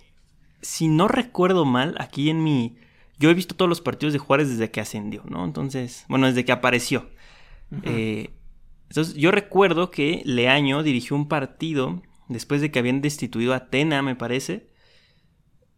si 0.60 0.88
no 0.88 1.08
recuerdo 1.08 1.64
mal, 1.64 1.94
aquí 1.98 2.30
en 2.30 2.42
mi. 2.42 2.76
Yo 3.18 3.30
he 3.30 3.34
visto 3.34 3.56
todos 3.56 3.68
los 3.68 3.80
partidos 3.80 4.12
de 4.12 4.18
Juárez 4.18 4.48
desde 4.48 4.70
que 4.70 4.80
ascendió, 4.80 5.22
¿no? 5.28 5.44
Entonces, 5.44 6.04
bueno, 6.08 6.26
desde 6.26 6.44
que 6.44 6.52
apareció. 6.52 7.10
Eh, 7.82 8.30
entonces, 8.88 9.14
yo 9.14 9.30
recuerdo 9.30 9.90
que 9.90 10.22
Leaño 10.24 10.82
dirigió 10.82 11.16
un 11.16 11.28
partido 11.28 12.00
después 12.28 12.60
de 12.60 12.70
que 12.70 12.78
habían 12.78 13.00
destituido 13.00 13.54
a 13.54 13.70
Tena, 13.70 14.02
me 14.02 14.14
parece. 14.14 14.70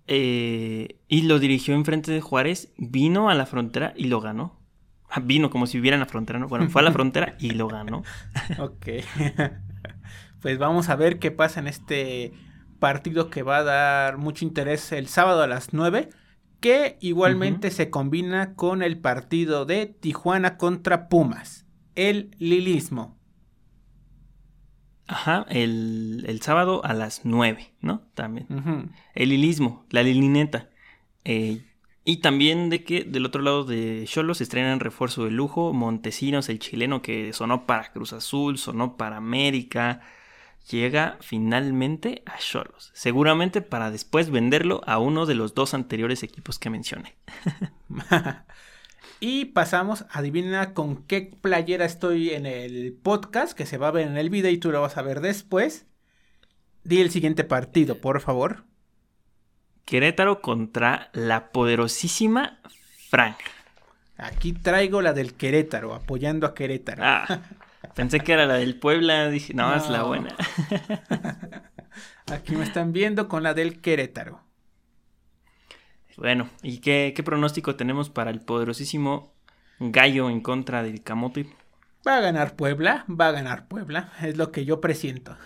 Eh, 0.07 1.01
y 1.09 1.23
lo 1.23 1.39
dirigió 1.39 1.75
enfrente 1.75 2.13
de 2.13 2.21
Juárez, 2.21 2.73
vino 2.77 3.31
a 3.31 3.35
la 3.35 3.47
frontera 3.47 3.95
y 3.97 4.05
lo 4.05 4.21
ganó. 4.21 4.61
Ah, 5.09 5.21
vino 5.21 5.51
como 5.51 5.67
si 5.67 5.79
viviera 5.79 5.97
en 5.97 6.01
la 6.01 6.07
frontera, 6.07 6.39
¿no? 6.39 6.47
Bueno, 6.47 6.69
fue 6.69 6.83
a 6.83 6.85
la 6.85 6.93
frontera 6.93 7.37
y 7.39 7.51
lo 7.51 7.69
ganó. 7.69 8.03
ok. 8.59 8.87
pues 10.41 10.59
vamos 10.59 10.89
a 10.89 10.97
ver 10.97 11.19
qué 11.19 11.31
pasa 11.31 11.61
en 11.61 11.69
este 11.69 12.33
partido 12.81 13.31
que 13.31 13.45
va 13.45 13.59
a 13.59 13.65
dar 13.65 14.19
mucho 14.19 14.45
interés 14.45 14.91
el 14.91 15.07
sábado 15.07 15.43
a 15.43 15.47
las 15.47 15.73
9, 15.73 16.09
que 16.59 16.99
igualmente 17.01 17.71
se 17.71 17.89
combina 17.89 18.55
con 18.55 18.83
el 18.83 18.99
partido 18.99 19.65
de 19.65 19.87
Tijuana 19.87 20.59
contra 20.59 21.09
Pumas, 21.09 21.67
el 21.95 22.35
lilismo. 22.39 23.17
Ajá, 25.07 25.47
el, 25.49 26.41
sábado 26.43 26.85
a 26.85 26.93
las 26.95 27.23
9, 27.25 27.75
¿no? 27.81 28.03
También. 28.15 28.93
El 29.15 29.29
lilismo, 29.29 29.87
la 29.91 30.03
lilineta. 30.03 30.71
Eh, 31.25 31.65
y 32.05 32.19
también 32.19 32.71
de 32.71 32.83
que 32.83 33.05
del 33.05 33.27
otro 33.27 33.43
lado 33.43 33.65
de 33.65 34.05
Cholos 34.07 34.39
se 34.39 34.45
estrenan 34.45 34.81
refuerzo 34.81 35.25
de 35.25 35.31
lujo, 35.31 35.73
Montesinos, 35.73 36.49
el 36.49 36.59
chileno 36.59 37.03
que 37.03 37.33
sonó 37.33 37.67
para 37.67 37.93
Cruz 37.93 38.13
Azul, 38.13 38.59
sonó 38.59 38.97
para 38.97 39.19
América, 39.19 40.01
llega 40.69 41.19
finalmente 41.21 42.23
a 42.27 42.39
Cholos, 42.39 42.91
seguramente 42.95 43.63
para 43.63 43.91
después 43.91 44.31
venderlo 44.31 44.81
a 44.87 44.99
uno 44.99 45.27
de 45.27 45.35
los 45.35 45.55
dos 45.55 45.75
anteriores 45.75 46.23
equipos 46.23 46.59
que 46.59 46.71
mencioné. 46.71 47.17
y 49.21 49.47
pasamos, 49.47 50.05
adivina 50.11 50.75
con 50.75 51.05
qué 51.05 51.37
playera 51.41 51.85
estoy 51.85 52.31
en 52.31 52.47
el 52.47 52.93
podcast, 52.93 53.53
que 53.53 53.67
se 53.67 53.79
va 53.79 53.89
a 53.89 53.93
ver 53.93 54.07
en 54.07 54.17
el 54.17 54.31
video 54.31 54.51
y 54.51 54.59
tú 54.59 54.71
lo 54.71 54.81
vas 54.81 54.97
a 54.97 55.03
ver 55.03 55.21
después. 55.21 55.87
Di 56.85 57.01
el 57.01 57.11
siguiente 57.11 57.45
partido, 57.45 58.01
por 58.01 58.21
favor. 58.21 58.65
Querétaro 59.85 60.41
contra 60.41 61.11
la 61.13 61.51
poderosísima 61.51 62.61
Franja. 63.09 63.51
Aquí 64.17 64.53
traigo 64.53 65.03
la 65.03 65.13
del 65.13 65.35
Querétaro, 65.35 65.95
apoyando 65.95 66.47
a 66.47 66.55
Querétaro. 66.55 67.03
Ah, 67.05 67.27
pensé 67.95 68.21
que 68.21 68.33
era 68.33 68.47
la 68.47 68.55
del 68.55 68.79
Puebla, 68.79 69.29
dije, 69.29 69.55
no, 69.55 69.75
es 69.75 69.89
la 69.89 70.03
buena. 70.03 70.35
Aquí 72.33 72.55
me 72.55 72.65
están 72.65 72.93
viendo 72.93 73.29
con 73.29 73.43
la 73.43 73.55
del 73.55 73.81
Querétaro. 73.81 74.41
Bueno, 76.17 76.49
¿y 76.63 76.79
qué, 76.79 77.13
qué 77.17 77.23
pronóstico 77.23 77.77
tenemos 77.77 78.11
para 78.11 78.31
el 78.31 78.41
poderosísimo 78.41 79.33
Gallo 79.79 80.29
en 80.29 80.41
contra 80.41 80.83
del 80.83 81.03
Camote? 81.03 81.47
Va 82.07 82.19
a 82.19 82.21
ganar 82.21 82.57
Puebla, 82.57 83.05
va 83.09 83.29
a 83.29 83.33
ganar 83.33 83.69
Puebla, 83.69 84.13
es 84.23 84.37
lo 84.37 84.53
que 84.53 84.65
yo 84.65 84.81
presiento. 84.81 85.37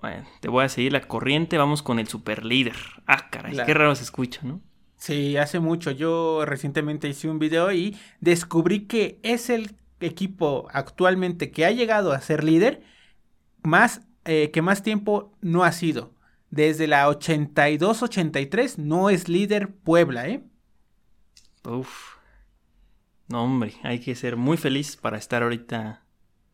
Bueno, 0.00 0.26
te 0.40 0.48
voy 0.48 0.64
a 0.64 0.68
seguir 0.68 0.92
la 0.92 1.00
corriente, 1.00 1.58
vamos 1.58 1.82
con 1.82 1.98
el 1.98 2.08
super 2.08 2.44
líder. 2.44 2.76
Ah, 3.06 3.30
caray, 3.30 3.56
qué 3.64 3.72
raro 3.72 3.94
se 3.94 4.02
escucha, 4.02 4.40
¿no? 4.42 4.60
Sí, 4.96 5.36
hace 5.36 5.60
mucho. 5.60 5.90
Yo 5.90 6.44
recientemente 6.44 7.08
hice 7.08 7.28
un 7.28 7.38
video 7.38 7.72
y 7.72 7.98
descubrí 8.20 8.86
que 8.86 9.18
es 9.22 9.50
el 9.50 9.76
equipo 10.02 10.68
actualmente 10.72 11.50
que 11.50 11.64
ha 11.64 11.70
llegado 11.70 12.12
a 12.12 12.20
ser 12.20 12.44
líder 12.44 12.82
más 13.62 14.02
eh, 14.24 14.50
que 14.52 14.62
más 14.62 14.82
tiempo 14.82 15.32
no 15.40 15.64
ha 15.64 15.72
sido. 15.72 16.14
Desde 16.50 16.86
la 16.86 17.08
82-83 17.08 18.76
no 18.76 19.10
es 19.10 19.28
líder 19.28 19.72
Puebla, 19.72 20.28
¿eh? 20.28 20.44
Uf. 21.64 22.16
No, 23.28 23.44
hombre, 23.44 23.74
hay 23.82 24.00
que 24.00 24.14
ser 24.14 24.36
muy 24.36 24.56
feliz 24.56 24.96
para 24.96 25.16
estar 25.16 25.42
ahorita 25.42 26.04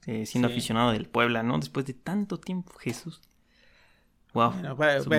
eh, 0.06 0.24
siendo 0.24 0.48
aficionado 0.48 0.92
del 0.92 1.08
Puebla, 1.08 1.42
¿no? 1.42 1.58
Después 1.58 1.84
de 1.86 1.94
tanto 1.94 2.38
tiempo, 2.38 2.72
Jesús. 2.78 3.20
Wow. 4.32 4.52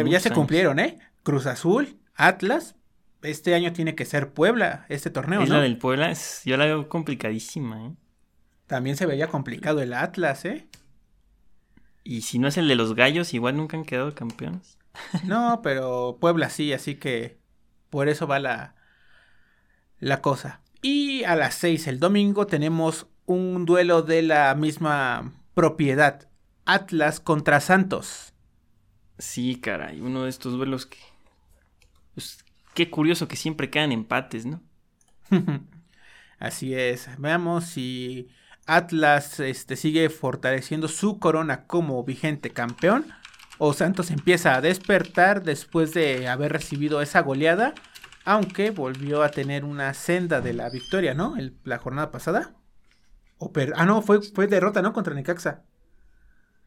ya 0.07 0.19
se 0.19 0.31
cumplieron, 0.31 0.79
¿eh? 0.79 0.99
Cruz 1.23 1.45
Azul, 1.45 1.99
Atlas. 2.15 2.75
Este 3.21 3.53
año 3.53 3.73
tiene 3.73 3.95
que 3.95 4.05
ser 4.05 4.31
Puebla, 4.31 4.85
este 4.87 5.09
torneo, 5.09 5.41
¿no? 5.45 5.55
La 5.55 5.61
del 5.61 5.77
Puebla 5.77 6.09
es, 6.09 6.41
yo 6.45 6.55
la 6.55 6.65
veo 6.65 6.87
complicadísima, 6.87 7.85
¿eh? 7.85 7.91
También 8.69 8.97
se 8.97 9.07
veía 9.07 9.29
complicado 9.29 9.81
el 9.81 9.93
Atlas, 9.93 10.45
¿eh? 10.45 10.67
Y 12.03 12.21
si 12.21 12.37
no 12.37 12.47
es 12.47 12.55
el 12.55 12.67
de 12.67 12.75
los 12.75 12.93
gallos, 12.93 13.33
igual 13.33 13.57
nunca 13.57 13.75
han 13.75 13.83
quedado 13.83 14.13
campeones. 14.13 14.77
No, 15.23 15.61
pero 15.63 16.17
Puebla 16.21 16.51
sí, 16.51 16.71
así 16.71 16.93
que 16.93 17.39
por 17.89 18.09
eso 18.09 18.27
va 18.27 18.37
la, 18.37 18.75
la 19.97 20.21
cosa. 20.21 20.61
Y 20.83 21.23
a 21.23 21.35
las 21.35 21.55
seis 21.55 21.87
el 21.87 21.99
domingo 21.99 22.45
tenemos 22.45 23.07
un 23.25 23.65
duelo 23.65 24.03
de 24.03 24.21
la 24.21 24.53
misma 24.53 25.33
propiedad. 25.55 26.29
Atlas 26.65 27.19
contra 27.19 27.61
Santos. 27.61 28.33
Sí, 29.17 29.55
caray, 29.55 29.99
uno 29.99 30.25
de 30.25 30.29
estos 30.29 30.53
duelos 30.53 30.85
que... 30.85 30.99
Pues, 32.13 32.45
qué 32.75 32.91
curioso 32.91 33.27
que 33.27 33.35
siempre 33.35 33.71
quedan 33.71 33.91
empates, 33.91 34.45
¿no? 34.45 34.61
Así 36.37 36.75
es. 36.75 37.09
Veamos 37.17 37.65
si 37.65 38.29
Atlas 38.75 39.39
este, 39.39 39.75
sigue 39.75 40.09
fortaleciendo 40.09 40.87
su 40.87 41.19
corona 41.19 41.65
como 41.65 42.03
vigente 42.03 42.51
campeón 42.51 43.05
o 43.57 43.73
Santos 43.73 44.09
empieza 44.09 44.55
a 44.55 44.61
despertar 44.61 45.43
después 45.43 45.93
de 45.93 46.27
haber 46.27 46.53
recibido 46.53 47.01
esa 47.01 47.21
goleada, 47.21 47.73
aunque 48.23 48.71
volvió 48.71 49.21
a 49.21 49.31
tener 49.31 49.65
una 49.65 49.93
senda 49.93 50.39
de 50.39 50.53
la 50.53 50.69
victoria, 50.69 51.13
¿no? 51.13 51.35
la 51.65 51.77
jornada 51.77 52.09
pasada. 52.09 52.55
O 53.37 53.51
ah, 53.75 53.85
no, 53.85 54.01
fue, 54.01 54.21
fue 54.21 54.47
derrota, 54.47 54.81
¿no? 54.81 54.93
Contra 54.93 55.13
Necaxa. 55.13 55.63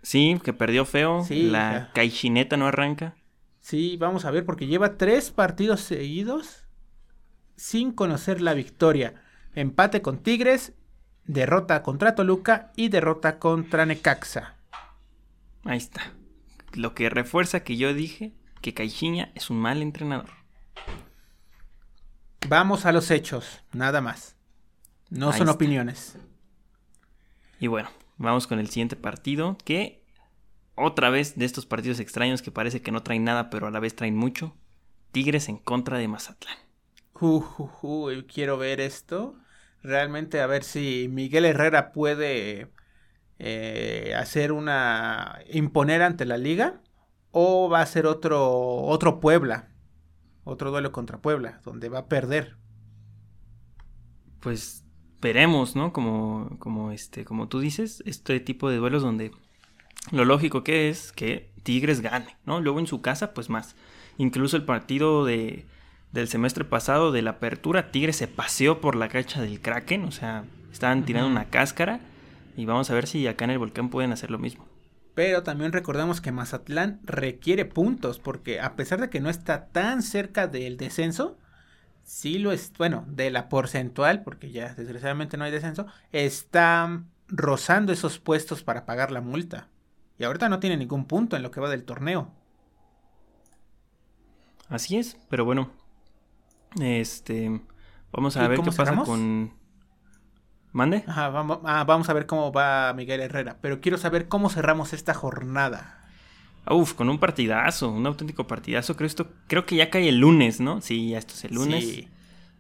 Sí, 0.03 0.41
que 0.43 0.53
perdió 0.53 0.85
feo. 0.85 1.25
la 1.31 1.91
caichineta 1.95 2.57
no 2.57 2.67
arranca. 2.67 3.15
Sí, 3.61 3.97
vamos 3.97 4.25
a 4.25 4.31
ver, 4.31 4.45
porque 4.45 4.67
lleva 4.67 4.97
tres 4.97 5.31
partidos 5.31 5.81
seguidos 5.81 6.67
sin 7.57 7.93
conocer 7.93 8.41
la 8.41 8.55
victoria. 8.55 9.23
Empate 9.55 10.03
con 10.03 10.19
Tigres 10.19 10.75
derrota 11.25 11.83
contra 11.83 12.15
Toluca 12.15 12.73
y 12.77 12.89
derrota 12.89 13.39
contra 13.39 13.87
Necaxa. 13.87 14.57
Ahí 15.65 15.79
está. 15.79 16.13
Lo 16.73 16.95
que 16.95 17.11
refuerza 17.11 17.61
que 17.61 17.77
yo 17.77 17.95
dije 17.95 18.33
que 18.61 18.75
Caixinha 18.75 19.31
es 19.35 19.51
un 19.51 19.59
mal 19.61 19.83
entrenador. 19.83 20.31
Vamos 22.49 22.87
a 22.87 22.93
los 22.93 23.11
hechos, 23.11 23.61
nada 23.73 24.01
más. 24.01 24.37
No 25.11 25.31
Ahí 25.31 25.39
son 25.39 25.49
está. 25.49 25.55
opiniones. 25.57 26.17
Y 27.61 27.69
bueno, 27.69 27.91
vamos 28.17 28.47
con 28.47 28.59
el 28.59 28.69
siguiente 28.69 28.97
partido, 28.97 29.57
que 29.65 30.03
otra 30.75 31.11
vez 31.11 31.37
de 31.37 31.45
estos 31.45 31.67
partidos 31.67 32.01
extraños 32.01 32.43
que 32.43 32.51
parece 32.51 32.83
que 32.83 32.91
no 32.91 33.03
traen 33.03 33.25
nada, 33.25 33.51
pero 33.51 33.67
a 33.67 33.71
la 33.71 33.79
vez 33.79 33.95
traen 33.95 34.17
mucho. 34.17 34.57
Tigres 35.13 35.49
en 35.49 35.59
contra 35.59 35.99
de 35.99 36.09
Mazatlán. 36.09 36.57
Uh, 37.21 37.45
uh, 37.59 37.71
uh, 37.83 38.23
quiero 38.27 38.57
ver 38.57 38.81
esto. 38.81 39.37
Realmente 39.83 40.41
a 40.41 40.47
ver 40.47 40.63
si 40.63 41.09
Miguel 41.11 41.45
Herrera 41.45 41.93
puede 41.93 42.69
eh, 43.39 44.15
hacer 44.17 44.53
una 44.53 45.41
imponer 45.51 46.03
ante 46.03 46.25
la 46.25 46.39
liga 46.39 46.81
o 47.33 47.69
va 47.69 47.81
a 47.81 47.87
ser 47.87 48.07
otro 48.07 48.49
otro 48.49 49.19
Puebla, 49.19 49.71
otro 50.45 50.71
duelo 50.71 50.93
contra 50.93 51.21
Puebla 51.21 51.61
donde 51.65 51.89
va 51.89 52.01
a 52.01 52.07
perder. 52.07 52.57
Pues 54.39 54.85
veremos, 55.21 55.77
¿no? 55.77 55.93
Como, 55.93 56.57
como, 56.59 56.91
este, 56.91 57.25
como 57.25 57.49
tú 57.49 57.61
dices, 57.61 58.03
este 58.07 58.41
tipo 58.41 58.69
de 58.69 58.77
duelos 58.77 59.03
donde 59.03 59.31
lo 60.11 60.25
lógico 60.25 60.65
que 60.65 60.89
es 60.89 61.13
que 61.13 61.53
Tigres 61.63 62.01
gane, 62.01 62.37
¿no? 62.45 62.61
Luego 62.61 62.81
en 62.81 62.87
su 62.87 63.01
casa, 63.03 63.33
pues 63.33 63.49
más. 63.49 63.77
Incluso 64.19 64.57
el 64.57 64.65
partido 64.65 65.25
de, 65.25 65.65
del 66.13 66.29
semestre 66.29 66.65
pasado 66.65 67.11
de 67.11 67.23
la 67.23 67.31
apertura, 67.31 67.91
Tigres 67.91 68.17
se 68.17 68.29
paseó 68.29 68.81
por 68.81 68.95
la 68.95 69.09
cancha 69.09 69.41
del 69.41 69.61
Kraken, 69.61 70.05
o 70.05 70.13
sea, 70.13 70.45
estaban 70.71 71.05
tirando 71.05 71.29
una 71.29 71.47
cáscara 71.47 72.01
y 72.57 72.67
vamos 72.67 72.91
a 72.91 72.95
ver 72.95 73.07
si 73.07 73.27
acá 73.27 73.45
en 73.45 73.53
el 73.53 73.59
volcán 73.59 73.89
pueden 73.89 74.13
hacer 74.13 74.31
lo 74.31 74.39
mismo. 74.39 74.67
Pero 75.15 75.43
también 75.43 75.73
recordemos 75.73 76.21
que 76.21 76.33
Mazatlán 76.33 77.01
requiere 77.05 77.65
puntos 77.65 78.19
porque 78.19 78.61
a 78.61 78.77
pesar 78.77 79.01
de 79.01 79.11
que 79.11 79.21
no 79.21 79.31
está 79.31 79.67
tan 79.67 80.03
cerca 80.03 80.47
del 80.47 80.77
descenso, 80.77 81.39
sí 82.03 82.39
lo 82.39 82.53
es, 82.53 82.73
bueno, 82.79 83.05
de 83.09 83.31
la 83.31 83.49
porcentual, 83.49 84.23
porque 84.23 84.51
ya 84.51 84.75
desgraciadamente 84.75 85.37
no 85.37 85.45
hay 85.45 85.51
descenso, 85.51 85.87
está 86.13 87.05
rozando 87.29 87.93
esos 87.93 88.19
puestos 88.19 88.63
para 88.63 88.85
pagar 88.87 89.11
la 89.11 89.21
multa. 89.21 89.69
Y 90.19 90.25
ahorita 90.25 90.49
no 90.49 90.61
tiene 90.61 90.77
ningún 90.77 91.07
punto 91.07 91.37
en 91.37 91.43
lo 91.43 91.51
que 91.51 91.61
va 91.61 91.71
del 91.71 91.85
torneo. 91.85 92.33
Así 94.69 94.97
es, 94.97 95.19
pero 95.29 95.45
bueno, 95.45 95.71
este, 96.81 97.61
vamos 98.13 98.37
a 98.37 98.45
¿Y 98.45 98.49
ver 98.49 98.57
cómo 98.59 98.71
qué 98.71 98.77
pasa 98.77 98.97
con... 99.05 99.53
¿Mande? 100.73 101.05
Ajá, 101.07 101.29
vamos, 101.29 101.59
ah, 101.65 101.85
vamos 101.85 102.09
a 102.09 102.15
ver 102.15 102.27
cómo 102.27 102.51
va 102.51 102.93
Miguel 102.95 103.21
Herrera, 103.21 103.59
pero 103.61 103.81
quiero 103.81 103.99
saber 103.99 104.29
cómo 104.29 104.49
cerramos 104.49 104.93
esta 104.95 105.13
jornada. 105.13 105.99
Uf, 106.71 106.95
con 106.95 107.11
un 107.11 107.19
partidazo, 107.19 107.91
un 107.91 108.07
auténtico 108.07 108.47
partidazo. 108.47 108.97
Creo, 108.97 109.07
esto, 109.07 109.29
creo 109.49 109.67
que 109.67 109.77
ya 109.77 109.91
cae 109.91 110.09
el 110.09 110.19
lunes, 110.19 110.61
¿no? 110.61 110.81
Sí, 110.81 111.11
ya 111.11 111.19
esto 111.19 111.35
es 111.35 111.45
el 111.45 111.55
lunes. 111.55 111.85
Sí. 111.85 112.09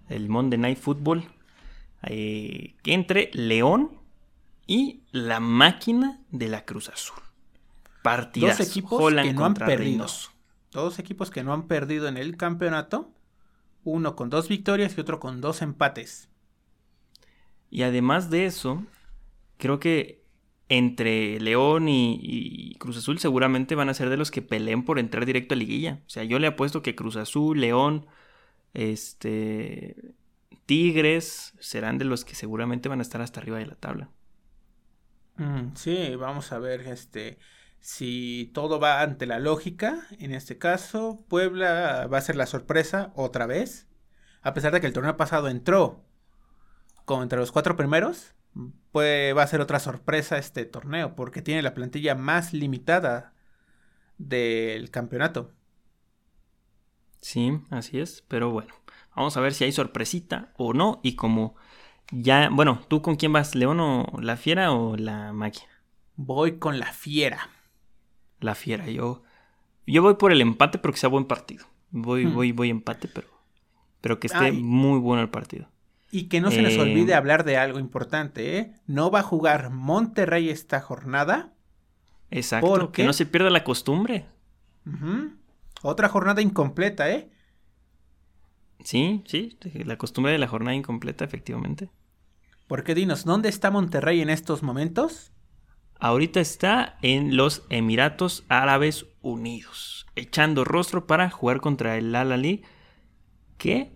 El 0.08 0.28
Monday 0.28 0.58
Night 0.58 0.78
Football. 0.78 1.24
eh, 2.02 2.74
que 2.82 2.94
entre 2.94 3.30
León 3.32 3.92
y 4.66 5.02
la 5.12 5.40
máquina 5.40 6.20
de 6.30 6.48
la 6.48 6.64
Cruz 6.64 6.88
Azul. 6.88 7.22
Partidazo. 8.02 8.58
Dos 8.62 8.68
equipos 8.68 9.00
Holland 9.00 9.28
que 9.28 9.34
no 9.34 9.44
han 9.44 9.54
perdido. 9.54 9.78
Reynoso. 9.78 10.30
Dos 10.72 10.98
equipos 10.98 11.30
que 11.30 11.44
no 11.44 11.52
han 11.52 11.68
perdido 11.68 12.08
en 12.08 12.16
el 12.16 12.36
campeonato. 12.36 13.10
Uno 13.84 14.16
con 14.16 14.30
dos 14.30 14.48
victorias 14.48 14.96
y 14.96 15.00
otro 15.00 15.20
con 15.20 15.40
dos 15.40 15.62
empates. 15.62 16.28
Y 17.70 17.82
además 17.82 18.30
de 18.30 18.46
eso, 18.46 18.84
creo 19.56 19.80
que 19.80 20.22
entre 20.68 21.40
León 21.40 21.88
y, 21.88 22.18
y 22.22 22.74
Cruz 22.76 22.96
Azul 22.96 23.18
seguramente 23.18 23.74
van 23.74 23.88
a 23.88 23.94
ser 23.94 24.08
de 24.08 24.16
los 24.16 24.30
que 24.30 24.42
peleen 24.42 24.84
por 24.84 24.98
entrar 24.98 25.26
directo 25.26 25.54
a 25.54 25.58
liguilla. 25.58 26.00
O 26.06 26.10
sea, 26.10 26.24
yo 26.24 26.38
le 26.38 26.46
apuesto 26.46 26.82
que 26.82 26.94
Cruz 26.94 27.16
Azul, 27.16 27.60
León, 27.60 28.06
este, 28.74 30.14
Tigres 30.66 31.54
serán 31.60 31.98
de 31.98 32.04
los 32.04 32.24
que 32.24 32.34
seguramente 32.34 32.88
van 32.88 33.00
a 33.00 33.02
estar 33.02 33.20
hasta 33.20 33.40
arriba 33.40 33.58
de 33.58 33.66
la 33.66 33.74
tabla. 33.74 34.10
Mm, 35.36 35.74
sí, 35.74 36.14
vamos 36.16 36.52
a 36.52 36.58
ver 36.58 36.82
este 36.82 37.38
si 37.82 38.50
todo 38.54 38.80
va 38.80 39.02
ante 39.02 39.26
la 39.26 39.40
lógica. 39.40 40.06
En 40.18 40.32
este 40.32 40.56
caso, 40.56 41.24
Puebla 41.28 42.06
va 42.06 42.18
a 42.18 42.22
ser 42.22 42.36
la 42.36 42.46
sorpresa 42.46 43.12
otra 43.14 43.46
vez. 43.46 43.88
A 44.40 44.54
pesar 44.54 44.72
de 44.72 44.80
que 44.80 44.86
el 44.86 44.92
torneo 44.94 45.16
pasado 45.16 45.48
entró 45.48 46.04
como 47.04 47.22
entre 47.22 47.38
los 47.38 47.52
cuatro 47.52 47.76
primeros, 47.76 48.34
pues 48.92 49.36
va 49.36 49.42
a 49.42 49.46
ser 49.48 49.60
otra 49.60 49.80
sorpresa 49.80 50.38
este 50.38 50.64
torneo 50.64 51.16
porque 51.16 51.42
tiene 51.42 51.62
la 51.62 51.74
plantilla 51.74 52.14
más 52.14 52.52
limitada 52.52 53.34
del 54.16 54.90
campeonato. 54.90 55.52
Sí, 57.20 57.60
así 57.70 57.98
es, 57.98 58.24
pero 58.28 58.50
bueno, 58.50 58.74
vamos 59.14 59.36
a 59.36 59.40
ver 59.40 59.54
si 59.54 59.64
hay 59.64 59.72
sorpresita 59.72 60.52
o 60.56 60.72
no 60.72 61.00
y 61.02 61.16
como 61.16 61.56
ya, 62.12 62.48
bueno, 62.52 62.80
¿tú 62.88 63.02
con 63.02 63.16
quién 63.16 63.32
vas? 63.32 63.54
¿León 63.54 63.80
o 63.80 64.06
la 64.20 64.36
Fiera 64.36 64.72
o 64.72 64.96
la 64.96 65.32
Máquina? 65.32 65.70
Voy 66.14 66.58
con 66.58 66.78
la 66.78 66.92
fiera. 66.92 67.48
La 68.42 68.54
Fiera, 68.54 68.88
yo 68.88 69.22
yo 69.86 70.02
voy 70.02 70.14
por 70.14 70.32
el 70.32 70.40
empate 70.42 70.78
pero 70.78 70.92
que 70.94 71.00
sea 71.00 71.10
buen 71.10 71.26
partido. 71.26 71.66
Voy 71.90 72.26
Hmm. 72.26 72.34
voy 72.34 72.52
voy 72.52 72.70
empate, 72.70 73.08
pero 73.08 73.28
pero 74.00 74.20
que 74.20 74.26
esté 74.28 74.46
Ay. 74.46 74.52
muy 74.52 74.98
bueno 75.00 75.22
el 75.22 75.30
partido. 75.30 75.68
Y 76.10 76.28
que 76.28 76.40
no 76.40 76.50
se 76.50 76.62
nos 76.62 76.74
Eh, 76.74 76.80
olvide 76.80 77.14
hablar 77.14 77.44
de 77.44 77.56
algo 77.56 77.78
importante, 77.80 78.58
¿eh? 78.58 78.74
No 78.86 79.10
va 79.10 79.20
a 79.20 79.22
jugar 79.24 79.70
Monterrey 79.70 80.50
esta 80.50 80.80
jornada. 80.80 81.54
Exacto, 82.30 82.66
¿Por 82.66 82.92
que 82.92 83.04
no 83.04 83.12
se 83.12 83.26
pierda 83.26 83.50
la 83.50 83.62
costumbre. 83.64 84.26
Otra 85.82 86.08
jornada 86.08 86.40
incompleta, 86.42 87.10
¿eh? 87.10 87.30
Sí, 88.84 89.22
sí, 89.26 89.56
la 89.84 89.96
costumbre 89.98 90.32
de 90.32 90.38
la 90.38 90.46
jornada 90.48 90.74
incompleta, 90.76 91.24
efectivamente. 91.24 91.88
Porque 92.66 92.94
dinos, 92.96 93.24
¿dónde 93.24 93.48
está 93.48 93.70
Monterrey 93.70 94.20
en 94.20 94.30
estos 94.30 94.62
momentos? 94.62 95.31
Ahorita 96.02 96.40
está 96.40 96.98
en 97.00 97.36
los 97.36 97.62
Emiratos 97.70 98.42
Árabes 98.48 99.06
Unidos, 99.20 100.04
echando 100.16 100.64
rostro 100.64 101.06
para 101.06 101.30
jugar 101.30 101.60
contra 101.60 101.96
el 101.96 102.12
Al 102.16 102.62
que 103.56 103.92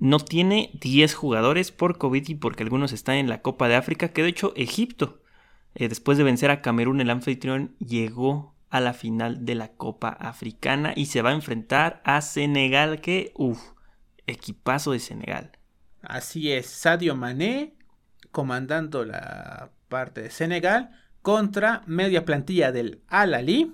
no 0.00 0.18
tiene 0.18 0.72
10 0.80 1.14
jugadores 1.14 1.70
por 1.70 1.96
COVID 1.96 2.28
y 2.28 2.34
porque 2.34 2.64
algunos 2.64 2.90
están 2.90 3.18
en 3.18 3.28
la 3.28 3.40
Copa 3.40 3.68
de 3.68 3.76
África, 3.76 4.08
que 4.08 4.24
de 4.24 4.30
hecho 4.30 4.52
Egipto, 4.56 5.22
eh, 5.76 5.88
después 5.88 6.18
de 6.18 6.24
vencer 6.24 6.50
a 6.50 6.60
Camerún, 6.60 7.00
el 7.00 7.08
anfitrión, 7.08 7.76
llegó 7.78 8.56
a 8.68 8.80
la 8.80 8.92
final 8.92 9.44
de 9.44 9.54
la 9.54 9.76
Copa 9.76 10.08
Africana 10.08 10.92
y 10.96 11.06
se 11.06 11.22
va 11.22 11.30
a 11.30 11.34
enfrentar 11.34 12.02
a 12.04 12.20
Senegal, 12.20 13.00
que, 13.00 13.30
uff, 13.36 13.60
equipazo 14.26 14.90
de 14.90 14.98
Senegal. 14.98 15.52
Así 16.02 16.50
es, 16.50 16.66
Sadio 16.66 17.14
Mané 17.14 17.76
comandando 18.32 19.04
la 19.04 19.70
parte 19.88 20.20
de 20.22 20.30
Senegal 20.30 21.03
contra 21.24 21.82
media 21.86 22.26
plantilla 22.26 22.70
del 22.70 23.00
Al 23.08 23.32
Ahly. 23.32 23.72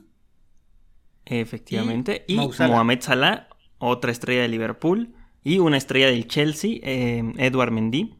Efectivamente. 1.26 2.24
Y. 2.28 2.36
Mohamed 2.36 3.00
Salah, 3.02 3.48
otra 3.78 4.12
estrella 4.12 4.42
de 4.42 4.48
Liverpool. 4.48 5.14
Y 5.42 5.58
una 5.58 5.76
estrella 5.76 6.06
del 6.06 6.28
Chelsea, 6.28 6.78
eh, 6.82 7.24
Edward 7.38 7.72
Mendy. 7.72 8.14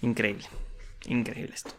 Increíble. 0.00 0.44
Increíble 1.08 1.52
esto. 1.54 1.72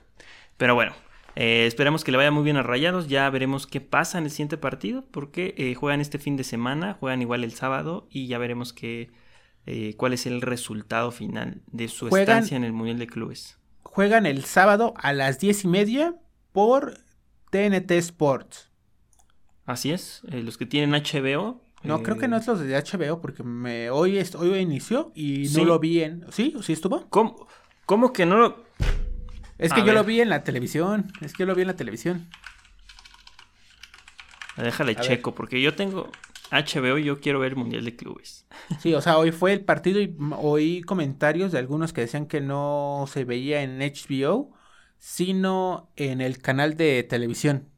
Pero 0.58 0.76
bueno, 0.76 0.94
eh, 1.36 1.66
esperemos 1.66 2.04
que 2.04 2.12
le 2.12 2.18
vaya 2.18 2.30
muy 2.30 2.44
bien 2.44 2.58
a 2.58 2.62
Rayados. 2.64 3.08
Ya 3.08 3.28
veremos 3.32 3.66
qué 3.66 3.82
pasa 3.82 4.20
en 4.20 4.26
el 4.26 4.30
siguiente 4.30 4.58
partido. 4.58 5.04
Porque 5.10 5.56
eh, 5.58 5.74
juegan 5.74 6.02
este 6.02 6.20
fin 6.20 6.38
de 6.38 6.44
semana, 6.44 6.98
juegan 7.00 7.22
igual 7.24 7.44
el 7.44 7.54
sábado. 7.54 8.08
Y 8.12 8.28
ya 8.28 8.38
veremos 8.38 8.74
qué, 8.74 9.10
cuál 9.98 10.14
es 10.14 10.28
el 10.28 10.42
resultado 10.42 11.10
final 11.12 11.62
de 11.68 11.88
su 11.88 12.10
Juegan- 12.10 12.22
estancia 12.22 12.58
en 12.58 12.64
el 12.64 12.74
Mundial 12.74 13.00
de 13.00 13.08
Clubes. 13.08 13.58
Juegan 13.84 14.26
el 14.26 14.46
sábado 14.46 14.94
a 14.98 15.14
las 15.14 15.40
diez 15.40 15.64
y 15.64 15.68
media 15.68 16.16
por 16.52 16.98
TNT 17.50 17.92
Sports. 17.92 18.70
Así 19.66 19.92
es. 19.92 20.22
eh, 20.32 20.42
los 20.44 20.58
que 20.58 20.66
tienen 20.66 20.92
HBO. 21.02 21.62
No, 21.84 21.98
eh, 21.98 22.04
creo 22.04 22.18
que 22.18 22.28
no 22.28 22.38
es 22.38 22.46
los 22.48 22.60
de 22.60 22.76
HBO 22.76 23.22
porque 23.22 23.44
me, 23.44 23.90
hoy, 23.90 24.18
es- 24.18 24.36
hoy 24.36 24.56
inició 24.60 25.12
y 25.16 25.48
Sí. 25.48 25.58
no 25.58 25.66
lo 25.66 25.80
vi 25.80 26.04
en... 26.04 26.26
¿Sí? 26.32 26.56
¿Sí 26.62 26.74
estuvo? 26.74 27.10
¿Cómo, 27.10 27.48
cómo 27.86 28.14
que 28.14 28.26
no 28.26 28.38
lo.? 28.38 28.64
Es 29.58 29.72
A 29.72 29.76
que 29.76 29.84
yo 29.86 29.94
lo 29.94 30.04
vi 30.04 30.22
en 30.22 30.30
la 30.30 30.44
televisión. 30.44 31.12
Es 31.22 31.34
que 31.34 31.40
yo 31.44 31.46
lo 31.48 31.56
vi 31.56 31.62
en 31.62 31.68
la 31.68 31.76
televisión. 31.76 32.28
Déjale 34.58 34.92
A 34.92 34.96
ver. 34.96 35.04
checo, 35.06 35.34
porque 35.34 35.62
yo 35.62 35.76
tengo 35.76 36.10
HBO 36.52 36.98
yo 36.98 37.20
quiero 37.20 37.40
ver 37.40 37.56
Mundial 37.56 37.86
de 37.86 37.96
Clubes. 37.96 38.46
Sí, 38.80 38.94
o 38.94 39.02
sea, 39.02 39.18
hoy 39.18 39.32
fue 39.32 39.54
el 39.54 39.64
partido 39.64 40.02
y 40.02 40.16
oí 40.38 40.82
comentarios 40.82 41.52
de 41.52 41.60
algunos 41.60 41.94
que 41.94 42.02
decían 42.02 42.26
que 42.28 42.42
no 42.42 43.06
se 43.08 43.24
veía 43.24 43.64
en 43.64 43.80
HBO, 43.80 44.52
sino 44.98 45.92
en 45.96 46.22
el 46.22 46.40
canal 46.40 46.76
de 46.76 47.04
televisión. 47.04 47.70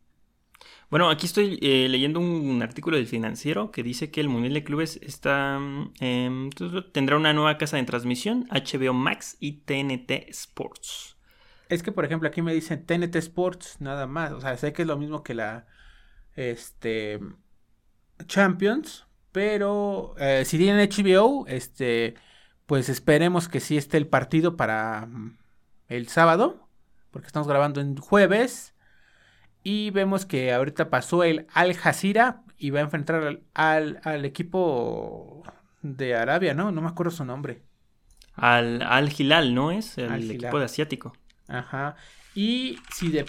Bueno, 0.90 1.10
aquí 1.10 1.26
estoy 1.26 1.58
eh, 1.62 1.88
leyendo 1.90 2.20
un 2.20 2.62
artículo 2.62 2.98
del 2.98 3.08
financiero 3.08 3.72
que 3.72 3.82
dice 3.82 4.12
que 4.12 4.22
el 4.22 4.30
Mundial 4.30 4.54
de 4.54 4.64
Clubes 4.64 5.00
está 5.02 5.60
em, 6.00 6.50
tendrá 6.92 7.18
una 7.18 7.34
nueva 7.34 7.58
casa 7.58 7.78
de 7.78 7.84
transmisión, 7.84 8.48
HBO 8.52 8.94
Max 8.94 9.38
y 9.40 9.62
TNT 9.62 10.30
Sports. 10.30 11.18
Es 11.70 11.82
que, 11.82 11.92
por 11.92 12.06
ejemplo, 12.06 12.28
aquí 12.30 12.44
me 12.44 12.54
dicen 12.54 12.86
TNT 12.86 13.16
Sports, 13.16 13.78
nada 13.80 14.06
más. 14.06 14.34
O 14.34 14.42
sea, 14.42 14.56
sé 14.58 14.74
que 14.74 14.84
es 14.84 14.88
lo 14.88 14.98
mismo 14.98 15.24
que 15.24 15.34
la 15.34 15.66
este, 16.36 17.20
Champions, 18.26 19.06
pero 19.32 20.16
eh, 20.18 20.44
si 20.46 20.58
tienen 20.58 20.90
HBO, 20.90 21.46
este, 21.48 22.16
pues 22.66 22.90
esperemos 22.90 23.50
que 23.50 23.60
sí 23.60 23.78
esté 23.78 23.98
el 23.98 24.08
partido 24.08 24.56
para 24.56 25.06
mm, 25.06 25.38
el 25.90 26.08
sábado, 26.08 26.70
porque 27.12 27.28
estamos 27.28 27.48
grabando 27.48 27.82
en 27.82 27.98
jueves. 27.98 28.74
Y 29.64 29.92
vemos 29.92 30.26
que 30.26 30.54
ahorita 30.54 30.90
pasó 30.90 31.24
el 31.24 31.48
Al 31.54 31.74
Jazeera 31.74 32.44
y 32.58 32.70
va 32.72 32.80
a 32.80 32.84
enfrentar 32.84 33.40
al, 33.54 34.02
al, 34.04 34.26
equipo 34.26 35.44
de 35.82 36.16
Arabia, 36.16 36.54
¿no? 36.54 36.72
No 36.72 36.82
me 36.82 36.90
acuerdo 36.90 37.12
su 37.12 37.24
nombre. 37.24 37.62
Al, 38.36 38.82
al 38.82 39.12
Hilal, 39.18 39.56
¿no 39.56 39.72
es? 39.72 39.98
El 39.98 40.32
equipo 40.32 40.60
de 40.60 40.66
asiático. 40.66 41.14
Ajá. 41.48 41.96
Y 42.36 42.78
si 42.92 43.10
de, 43.10 43.26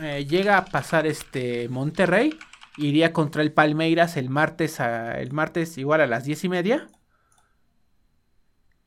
eh, 0.00 0.24
llega 0.24 0.58
a 0.58 0.64
pasar 0.64 1.06
este 1.06 1.68
Monterrey, 1.68 2.38
iría 2.76 3.12
contra 3.12 3.42
el 3.42 3.52
Palmeiras 3.52 4.16
el 4.16 4.30
martes, 4.30 4.80
a, 4.80 5.20
el 5.20 5.32
martes 5.32 5.78
igual 5.78 6.00
a 6.00 6.06
las 6.06 6.24
diez 6.24 6.44
y 6.44 6.48
media. 6.48 6.88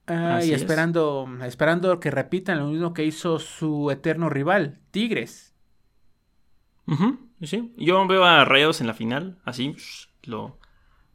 Ah, 0.07 0.41
y 0.43 0.53
esperando, 0.53 1.27
esperando 1.43 1.99
que 1.99 2.11
repitan 2.11 2.59
lo 2.59 2.67
mismo 2.67 2.93
que 2.93 3.05
hizo 3.05 3.39
su 3.39 3.89
eterno 3.89 4.29
rival, 4.29 4.79
Tigres. 4.91 5.55
sí. 7.41 7.73
Yo 7.77 8.05
veo 8.07 8.23
a 8.23 8.45
Rayados 8.45 8.81
en 8.81 8.87
la 8.87 8.93
final, 8.93 9.39
así 9.45 9.75
lo, 10.23 10.59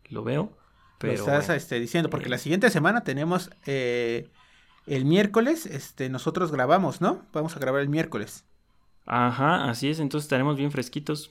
lo 0.08 0.24
veo. 0.24 0.56
Pero, 0.98 1.14
lo 1.14 1.18
estás 1.20 1.48
este, 1.50 1.78
diciendo, 1.78 2.10
porque 2.10 2.28
la 2.28 2.36
siguiente 2.36 2.68
semana 2.68 3.04
tenemos 3.04 3.50
eh, 3.64 4.28
el 4.86 5.04
miércoles, 5.04 5.66
este, 5.66 6.10
nosotros 6.10 6.50
grabamos, 6.50 7.00
¿no? 7.00 7.24
Vamos 7.32 7.56
a 7.56 7.60
grabar 7.60 7.80
el 7.80 7.88
miércoles. 7.88 8.44
Ajá, 9.06 9.70
así 9.70 9.88
es, 9.88 10.00
entonces 10.00 10.26
estaremos 10.26 10.56
bien 10.56 10.72
fresquitos. 10.72 11.30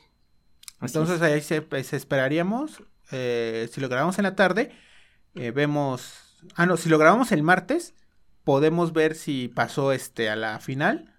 Entonces 0.81 1.21
ahí 1.21 1.41
se, 1.41 1.65
esperaríamos, 1.95 2.83
eh, 3.11 3.69
si 3.71 3.81
lo 3.81 3.89
grabamos 3.89 4.17
en 4.17 4.23
la 4.23 4.35
tarde, 4.35 4.71
eh, 5.35 5.51
vemos 5.51 6.29
Ah, 6.55 6.65
no, 6.65 6.77
si 6.77 6.89
lo 6.89 6.97
grabamos 6.97 7.31
el 7.31 7.43
martes, 7.43 7.93
podemos 8.43 8.93
ver 8.93 9.15
si 9.15 9.47
pasó 9.47 9.91
este 9.91 10.29
a 10.29 10.35
la 10.35 10.59
final. 10.59 11.13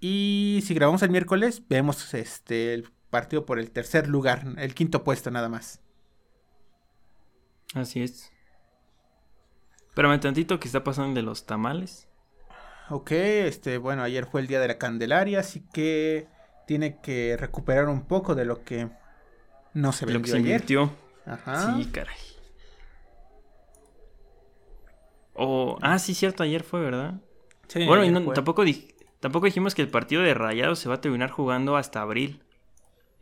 Y 0.00 0.60
si 0.64 0.74
grabamos 0.74 1.02
el 1.02 1.10
miércoles, 1.10 1.62
vemos 1.68 2.14
este 2.14 2.74
el 2.74 2.90
partido 3.10 3.44
por 3.44 3.58
el 3.58 3.70
tercer 3.70 4.08
lugar, 4.08 4.46
el 4.56 4.74
quinto 4.74 5.04
puesto 5.04 5.30
nada 5.30 5.48
más. 5.48 5.80
Así 7.74 8.02
es. 8.02 8.32
Espérame 9.88 10.20
tantito 10.20 10.58
que 10.60 10.68
está 10.68 10.84
pasando 10.84 11.14
de 11.14 11.22
los 11.22 11.46
tamales. 11.46 12.08
Ok, 12.88 13.10
este, 13.12 13.78
bueno, 13.78 14.02
ayer 14.02 14.26
fue 14.26 14.40
el 14.40 14.46
día 14.46 14.60
de 14.60 14.68
la 14.68 14.78
Candelaria, 14.78 15.40
así 15.40 15.64
que 15.72 16.28
tiene 16.66 17.00
que 17.00 17.36
recuperar 17.38 17.88
un 17.88 18.06
poco 18.06 18.34
de 18.34 18.44
lo 18.44 18.64
que 18.64 18.90
no 19.74 19.92
se 19.92 20.06
vendió 20.06 20.18
lo 20.18 20.24
que 20.24 20.30
se 20.30 20.38
invirtió. 20.38 20.92
Ajá. 21.26 21.76
Sí, 21.76 21.86
caray 21.86 22.30
ah, 25.80 25.98
sí, 25.98 26.14
cierto, 26.14 26.42
ayer 26.42 26.62
fue, 26.62 26.80
¿verdad? 26.80 27.20
Sí. 27.68 27.84
Bueno, 27.86 28.04
y 28.04 28.34
tampoco, 28.34 28.64
tampoco 29.20 29.46
dijimos 29.46 29.74
que 29.74 29.82
el 29.82 29.88
partido 29.88 30.22
de 30.22 30.34
Rayados 30.34 30.78
se 30.78 30.88
va 30.88 30.96
a 30.96 31.00
terminar 31.00 31.30
jugando 31.30 31.76
hasta 31.76 32.02
abril. 32.02 32.42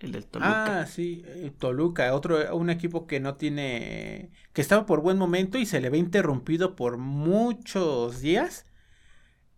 El 0.01 0.13
del 0.13 0.27
Toluca. 0.27 0.83
Ah, 0.83 0.87
sí, 0.87 1.25
eh, 1.27 1.51
Toluca, 1.59 2.15
otro, 2.15 2.55
un 2.57 2.71
equipo 2.71 3.09
que 3.09 3.19
no 3.19 3.35
tiene, 3.35 4.31
que 4.53 4.61
estaba 4.61 4.87
por 4.87 5.01
buen 5.01 5.19
momento 5.19 5.59
y 5.59 5.67
se 5.67 5.81
le 5.81 5.91
ve 5.91 5.99
interrumpido 5.99 6.77
por 6.77 6.99
muchos 6.99 8.21
días. 8.21 8.65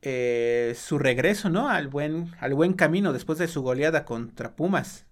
Eh, 0.02 0.74
su 0.78 0.98
regreso, 0.98 1.50
¿no? 1.50 1.68
Al 1.68 1.88
buen, 1.88 2.32
al 2.40 2.54
buen 2.54 2.72
camino 2.72 3.12
después 3.12 3.38
de 3.38 3.48
su 3.48 3.60
goleada 3.60 4.06
contra 4.06 4.56
Pumas. 4.56 5.06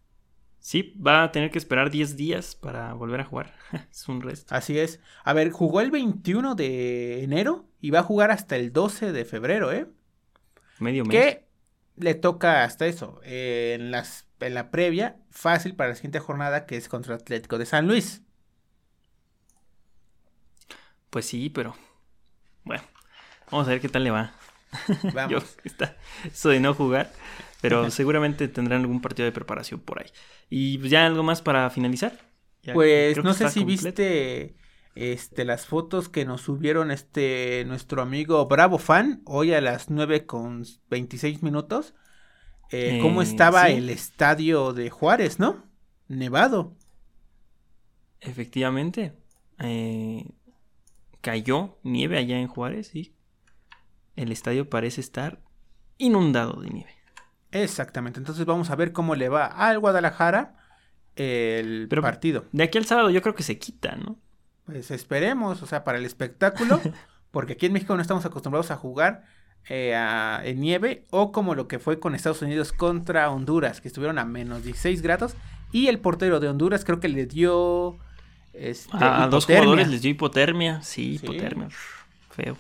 Sí, 0.61 0.95
va 1.05 1.23
a 1.23 1.33
tener 1.33 1.51
que 1.51 1.59
esperar 1.59 1.91
10 1.91 2.17
días 2.17 2.55
para 2.55 2.93
volver 2.95 3.21
a 3.21 3.25
jugar. 3.25 3.55
es 3.91 4.09
un 4.09 4.21
resto. 4.21 4.55
Así 4.55 4.79
es. 4.79 5.01
A 5.25 5.33
ver, 5.33 5.51
jugó 5.51 5.81
el 5.81 5.91
21 5.91 6.55
de 6.55 7.23
enero 7.23 7.67
y 7.81 7.91
va 7.91 8.01
a 8.01 8.03
jugar 8.05 8.31
hasta 8.31 8.57
el 8.57 8.73
12 8.73 9.13
de 9.13 9.25
febrero, 9.25 9.73
¿eh? 9.73 9.87
Medio 10.79 11.05
mes. 11.05 11.17
Que 11.17 11.49
le 11.97 12.15
toca 12.15 12.65
hasta 12.65 12.87
eso. 12.87 13.21
en, 13.25 13.91
las, 13.91 14.27
en 14.41 14.55
la 14.55 14.71
previa, 14.71 15.17
fácil 15.31 15.75
para 15.75 15.91
la 15.91 15.97
siguiente 15.97 16.21
jornada, 16.21 16.67
que 16.67 16.77
es 16.77 16.89
contra 16.89 17.15
Atlético 17.15 17.59
de 17.59 17.67
San 17.67 17.87
Luis. 17.87 18.23
Pues 21.11 21.27
sí, 21.27 21.51
pero. 21.51 21.75
Bueno, 22.65 22.83
vamos 23.51 23.67
a 23.67 23.71
ver 23.71 23.81
qué 23.81 23.89
tal 23.89 24.05
le 24.05 24.11
va. 24.11 24.33
Vamos. 25.15 25.57
está, 25.65 25.97
eso 26.27 26.51
de 26.51 26.61
no 26.61 26.75
jugar. 26.75 27.11
Pero 27.61 27.91
seguramente 27.91 28.47
tendrán 28.49 28.83
algún 28.83 29.01
partido 29.01 29.27
de 29.27 29.33
preparación 29.33 29.81
por 29.81 30.01
ahí. 30.01 30.11
Y 30.49 30.79
pues, 30.79 30.91
ya 30.91 31.07
algo 31.07 31.23
más 31.23 31.43
para 31.43 31.69
finalizar. 31.71 32.19
pues 32.73 33.23
no 33.23 33.35
sé 33.35 33.49
si 33.51 33.65
viste 33.65 34.55
este 34.95 35.45
las 35.45 35.67
fotos 35.67 36.09
que 36.09 36.25
nos 36.25 36.41
subieron 36.41 36.91
este 36.91 37.65
nuestro 37.67 38.03
amigo 38.03 38.45
Bravo 38.47 38.79
Fan 38.79 39.23
hoy 39.25 39.53
a 39.53 39.61
las 39.61 39.91
9 39.91 40.27
con 40.27 40.65
26 40.91 41.43
minutos. 41.43 41.95
Eh, 42.71 42.99
cómo 43.01 43.23
eh, 43.23 43.25
estaba 43.25 43.69
el 43.71 43.91
estadio 43.91 44.73
de 44.73 44.91
Juárez, 44.91 45.39
¿no? 45.39 45.65
Nevado. 46.09 46.77
Efectivamente. 48.21 49.15
Eh, 49.61 50.27
cayó 51.21 51.79
nieve 51.83 52.19
allá 52.19 52.39
en 52.39 52.49
Juárez, 52.49 52.95
y 52.95 53.15
El 54.17 54.33
estadio 54.33 54.69
parece 54.69 55.01
estar 55.01 55.41
inundado 55.97 56.61
de 56.61 56.71
nieve. 56.71 56.98
Exactamente, 57.53 58.19
entonces 58.19 58.45
vamos 58.45 58.71
a 58.71 58.77
ver 58.77 58.93
cómo 58.93 59.15
le 59.15 59.29
va 59.29 59.47
al 59.47 59.79
Guadalajara 59.79 60.55
el 61.17 61.89
partido. 61.89 62.45
De 62.53 62.63
aquí 62.63 62.79
al 62.79 62.87
sábado 62.87 63.11
yo 63.11 63.23
creo 63.23 63.35
que 63.35 63.43
se 63.43 63.59
quita, 63.59 63.97
¿no? 63.97 64.19
Pues 64.65 64.91
esperemos, 64.91 65.63
o 65.63 65.67
sea, 65.67 65.83
para 65.83 65.99
el 65.99 66.05
espectáculo, 66.05 66.81
porque 67.31 67.55
aquí 67.55 67.67
en 67.67 67.73
México 67.73 67.95
no 67.97 68.03
estamos 68.03 68.25
acostumbrados 68.25 68.71
a 68.71 68.77
jugar 68.77 69.25
eh, 69.69 69.95
en 70.45 70.61
nieve 70.61 71.07
o 71.11 71.33
como 71.33 71.55
lo 71.55 71.69
que 71.69 71.79
fue 71.79 71.99
con 71.99 72.15
Estados 72.15 72.43
Unidos 72.43 72.73
contra 72.73 73.31
Honduras, 73.31 73.81
que 73.81 73.89
estuvieron 73.89 74.19
a 74.19 74.25
menos 74.25 74.63
16 74.63 75.03
grados 75.03 75.35
y 75.73 75.89
el 75.89 75.99
portero 75.99 76.41
de 76.41 76.49
Honduras 76.49 76.85
creo 76.85 77.01
que 77.01 77.09
le 77.09 77.27
dio... 77.27 77.99
Este, 78.53 78.91
a, 78.93 79.29
dos 79.29 79.47
jugadores 79.47 79.89
les 79.89 80.03
dio 80.03 80.11
hipotermia, 80.11 80.83
sí, 80.83 81.15
hipotermia, 81.15 81.69
feo. 82.31 82.57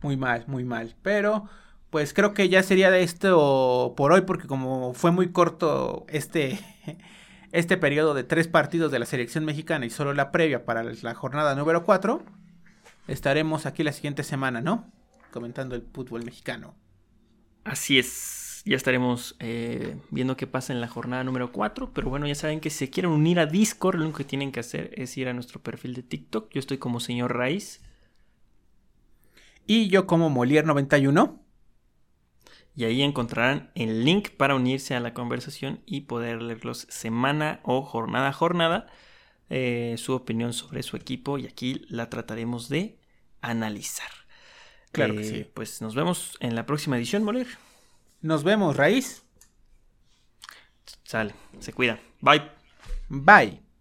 Muy 0.00 0.16
mal, 0.16 0.44
muy 0.46 0.64
mal, 0.64 0.96
pero 1.02 1.48
pues 1.92 2.14
creo 2.14 2.32
que 2.32 2.48
ya 2.48 2.62
sería 2.62 2.90
de 2.90 3.02
esto 3.02 3.92
por 3.98 4.12
hoy, 4.12 4.22
porque 4.22 4.46
como 4.48 4.94
fue 4.94 5.10
muy 5.10 5.30
corto 5.30 6.06
este, 6.08 6.58
este 7.52 7.76
periodo 7.76 8.14
de 8.14 8.24
tres 8.24 8.48
partidos 8.48 8.90
de 8.90 8.98
la 8.98 9.04
selección 9.04 9.44
mexicana 9.44 9.84
y 9.84 9.90
solo 9.90 10.14
la 10.14 10.32
previa 10.32 10.64
para 10.64 10.84
la 10.84 11.14
jornada 11.14 11.54
número 11.54 11.84
4, 11.84 12.24
estaremos 13.08 13.66
aquí 13.66 13.82
la 13.82 13.92
siguiente 13.92 14.22
semana, 14.22 14.62
¿no? 14.62 14.90
Comentando 15.32 15.74
el 15.74 15.82
fútbol 15.82 16.24
mexicano. 16.24 16.74
Así 17.62 17.98
es, 17.98 18.62
ya 18.64 18.76
estaremos 18.76 19.36
eh, 19.38 19.98
viendo 20.10 20.34
qué 20.38 20.46
pasa 20.46 20.72
en 20.72 20.80
la 20.80 20.88
jornada 20.88 21.24
número 21.24 21.52
4, 21.52 21.92
pero 21.92 22.08
bueno, 22.08 22.26
ya 22.26 22.34
saben 22.34 22.60
que 22.60 22.70
si 22.70 22.86
se 22.86 22.90
quieren 22.90 23.12
unir 23.12 23.38
a 23.38 23.44
Discord, 23.44 23.96
lo 23.96 24.04
único 24.04 24.16
que 24.16 24.24
tienen 24.24 24.50
que 24.50 24.60
hacer 24.60 24.92
es 24.94 25.14
ir 25.18 25.28
a 25.28 25.34
nuestro 25.34 25.62
perfil 25.62 25.92
de 25.92 26.02
TikTok. 26.02 26.50
Yo 26.54 26.58
estoy 26.58 26.78
como 26.78 27.00
señor 27.00 27.36
Raiz. 27.36 27.82
Y 29.66 29.88
yo 29.88 30.06
como 30.06 30.30
Molier91 30.30 31.41
y 32.74 32.84
ahí 32.84 33.02
encontrarán 33.02 33.70
el 33.74 34.04
link 34.04 34.30
para 34.30 34.54
unirse 34.54 34.94
a 34.94 35.00
la 35.00 35.14
conversación 35.14 35.80
y 35.86 36.02
poder 36.02 36.42
leerlos 36.42 36.86
semana 36.88 37.60
o 37.64 37.82
jornada 37.82 38.28
a 38.28 38.32
jornada 38.32 38.86
eh, 39.50 39.96
su 39.98 40.14
opinión 40.14 40.52
sobre 40.52 40.82
su 40.82 40.96
equipo 40.96 41.36
y 41.38 41.46
aquí 41.46 41.84
la 41.88 42.08
trataremos 42.08 42.68
de 42.68 42.98
analizar. 43.42 44.10
Claro 44.92 45.14
que 45.14 45.24
sí. 45.24 45.36
Eh, 45.36 45.50
pues 45.52 45.82
nos 45.82 45.94
vemos 45.94 46.36
en 46.40 46.54
la 46.54 46.64
próxima 46.64 46.96
edición, 46.96 47.24
Moler. 47.24 47.48
Nos 48.20 48.44
vemos, 48.44 48.76
Raíz. 48.76 49.24
Sale, 51.04 51.34
se 51.60 51.72
cuida. 51.72 52.00
Bye. 52.20 52.42
Bye. 53.08 53.71